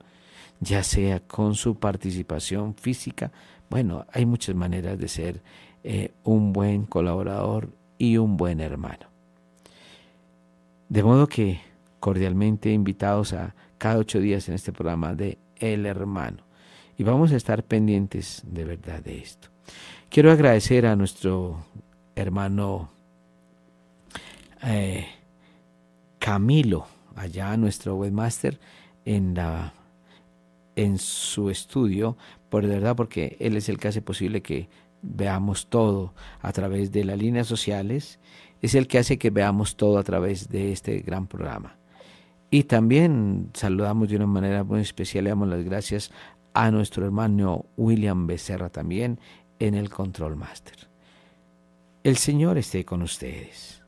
ya 0.61 0.83
sea 0.83 1.21
con 1.21 1.55
su 1.55 1.79
participación 1.79 2.75
física. 2.75 3.33
Bueno, 3.69 4.07
hay 4.13 4.27
muchas 4.27 4.55
maneras 4.55 4.99
de 4.99 5.09
ser 5.09 5.43
eh, 5.85 6.13
un 6.25 6.53
buen 6.53 6.85
colaborador 6.85 7.71
y 7.99 8.17
un 8.17 8.37
buen 8.37 8.61
hermano. 8.61 9.07
De 10.89 11.03
modo 11.03 11.27
que 11.27 11.61
cordialmente 12.01 12.73
invitados 12.73 13.33
a 13.33 13.55
cada 13.79 13.99
ocho 13.99 14.21
días 14.21 14.49
en 14.49 14.55
este 14.55 14.73
programa 14.73 15.15
de 15.15 15.39
el 15.57 15.87
hermano. 15.87 16.45
Y 16.99 17.05
vamos 17.05 17.33
a 17.33 17.37
estar 17.37 17.65
pendientes 17.65 18.43
de 18.47 18.65
verdad 18.65 19.03
de 19.03 19.19
esto. 19.19 19.49
Quiero 20.11 20.31
agradecer 20.31 20.87
a 20.87 20.95
nuestro 20.95 21.65
hermano 22.15 22.91
eh, 24.63 25.07
Camilo, 26.19 26.87
allá 27.17 27.57
nuestro 27.57 27.97
webmaster, 27.97 28.61
en, 29.05 29.35
la, 29.35 29.73
en 30.77 30.99
su 30.99 31.51
estudio, 31.51 32.17
por 32.49 32.67
verdad, 32.67 32.95
porque 32.95 33.37
él 33.41 33.57
es 33.57 33.69
el 33.69 33.79
que 33.79 33.89
hace 33.89 34.03
posible 34.03 34.43
que 34.43 34.69
veamos 35.03 35.67
todo 35.67 36.15
a 36.41 36.53
través 36.53 36.93
de 36.93 37.05
las 37.05 37.19
líneas 37.19 37.47
sociales, 37.47 38.21
es 38.61 38.75
el 38.75 38.87
que 38.87 38.99
hace 38.99 39.19
que 39.19 39.31
veamos 39.31 39.77
todo 39.77 39.99
a 39.99 40.05
través 40.05 40.49
de 40.49 40.73
este 40.73 41.01
gran 41.01 41.27
programa. 41.27 41.77
Y 42.51 42.65
también 42.65 43.51
saludamos 43.55 44.11
de 44.11 44.17
una 44.17 44.27
manera 44.27 44.63
muy 44.63 44.83
especial, 44.83 45.25
le 45.25 45.31
damos 45.31 45.49
las 45.49 45.65
gracias 45.65 46.13
a 46.55 46.71
nuestro 46.71 47.05
hermano 47.05 47.67
William 47.77 48.27
Becerra 48.27 48.69
también 48.69 49.19
en 49.59 49.75
el 49.75 49.91
Control 49.91 50.37
Master. 50.37 50.89
El 52.05 52.17
Señor 52.17 52.59
esté 52.59 52.85
con 52.85 53.03
ustedes. 53.03 53.83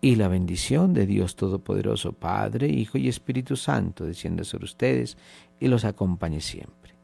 Y 0.00 0.16
la 0.16 0.28
bendición 0.28 0.94
de 0.94 1.06
Dios 1.06 1.36
Todopoderoso, 1.36 2.12
Padre, 2.12 2.68
Hijo 2.68 2.98
y 2.98 3.08
Espíritu 3.08 3.54
Santo, 3.56 4.04
descienda 4.04 4.42
sobre 4.42 4.64
ustedes 4.64 5.16
y 5.60 5.68
los 5.68 5.84
acompañe 5.84 6.40
siempre. 6.40 6.94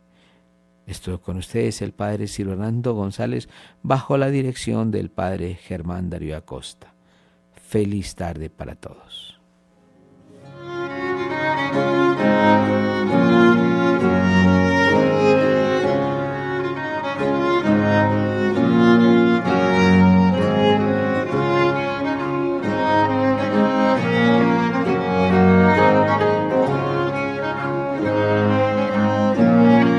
Estoy 0.86 1.18
con 1.18 1.36
ustedes 1.36 1.82
el 1.82 1.92
Padre 1.92 2.26
Silvano 2.26 2.94
González 2.94 3.48
bajo 3.82 4.16
la 4.16 4.30
dirección 4.30 4.90
del 4.90 5.10
Padre 5.10 5.54
Germán 5.54 6.08
Darío 6.08 6.36
Acosta. 6.36 6.94
Feliz 7.52 8.14
tarde 8.14 8.48
para 8.48 8.74
todos. 8.74 9.37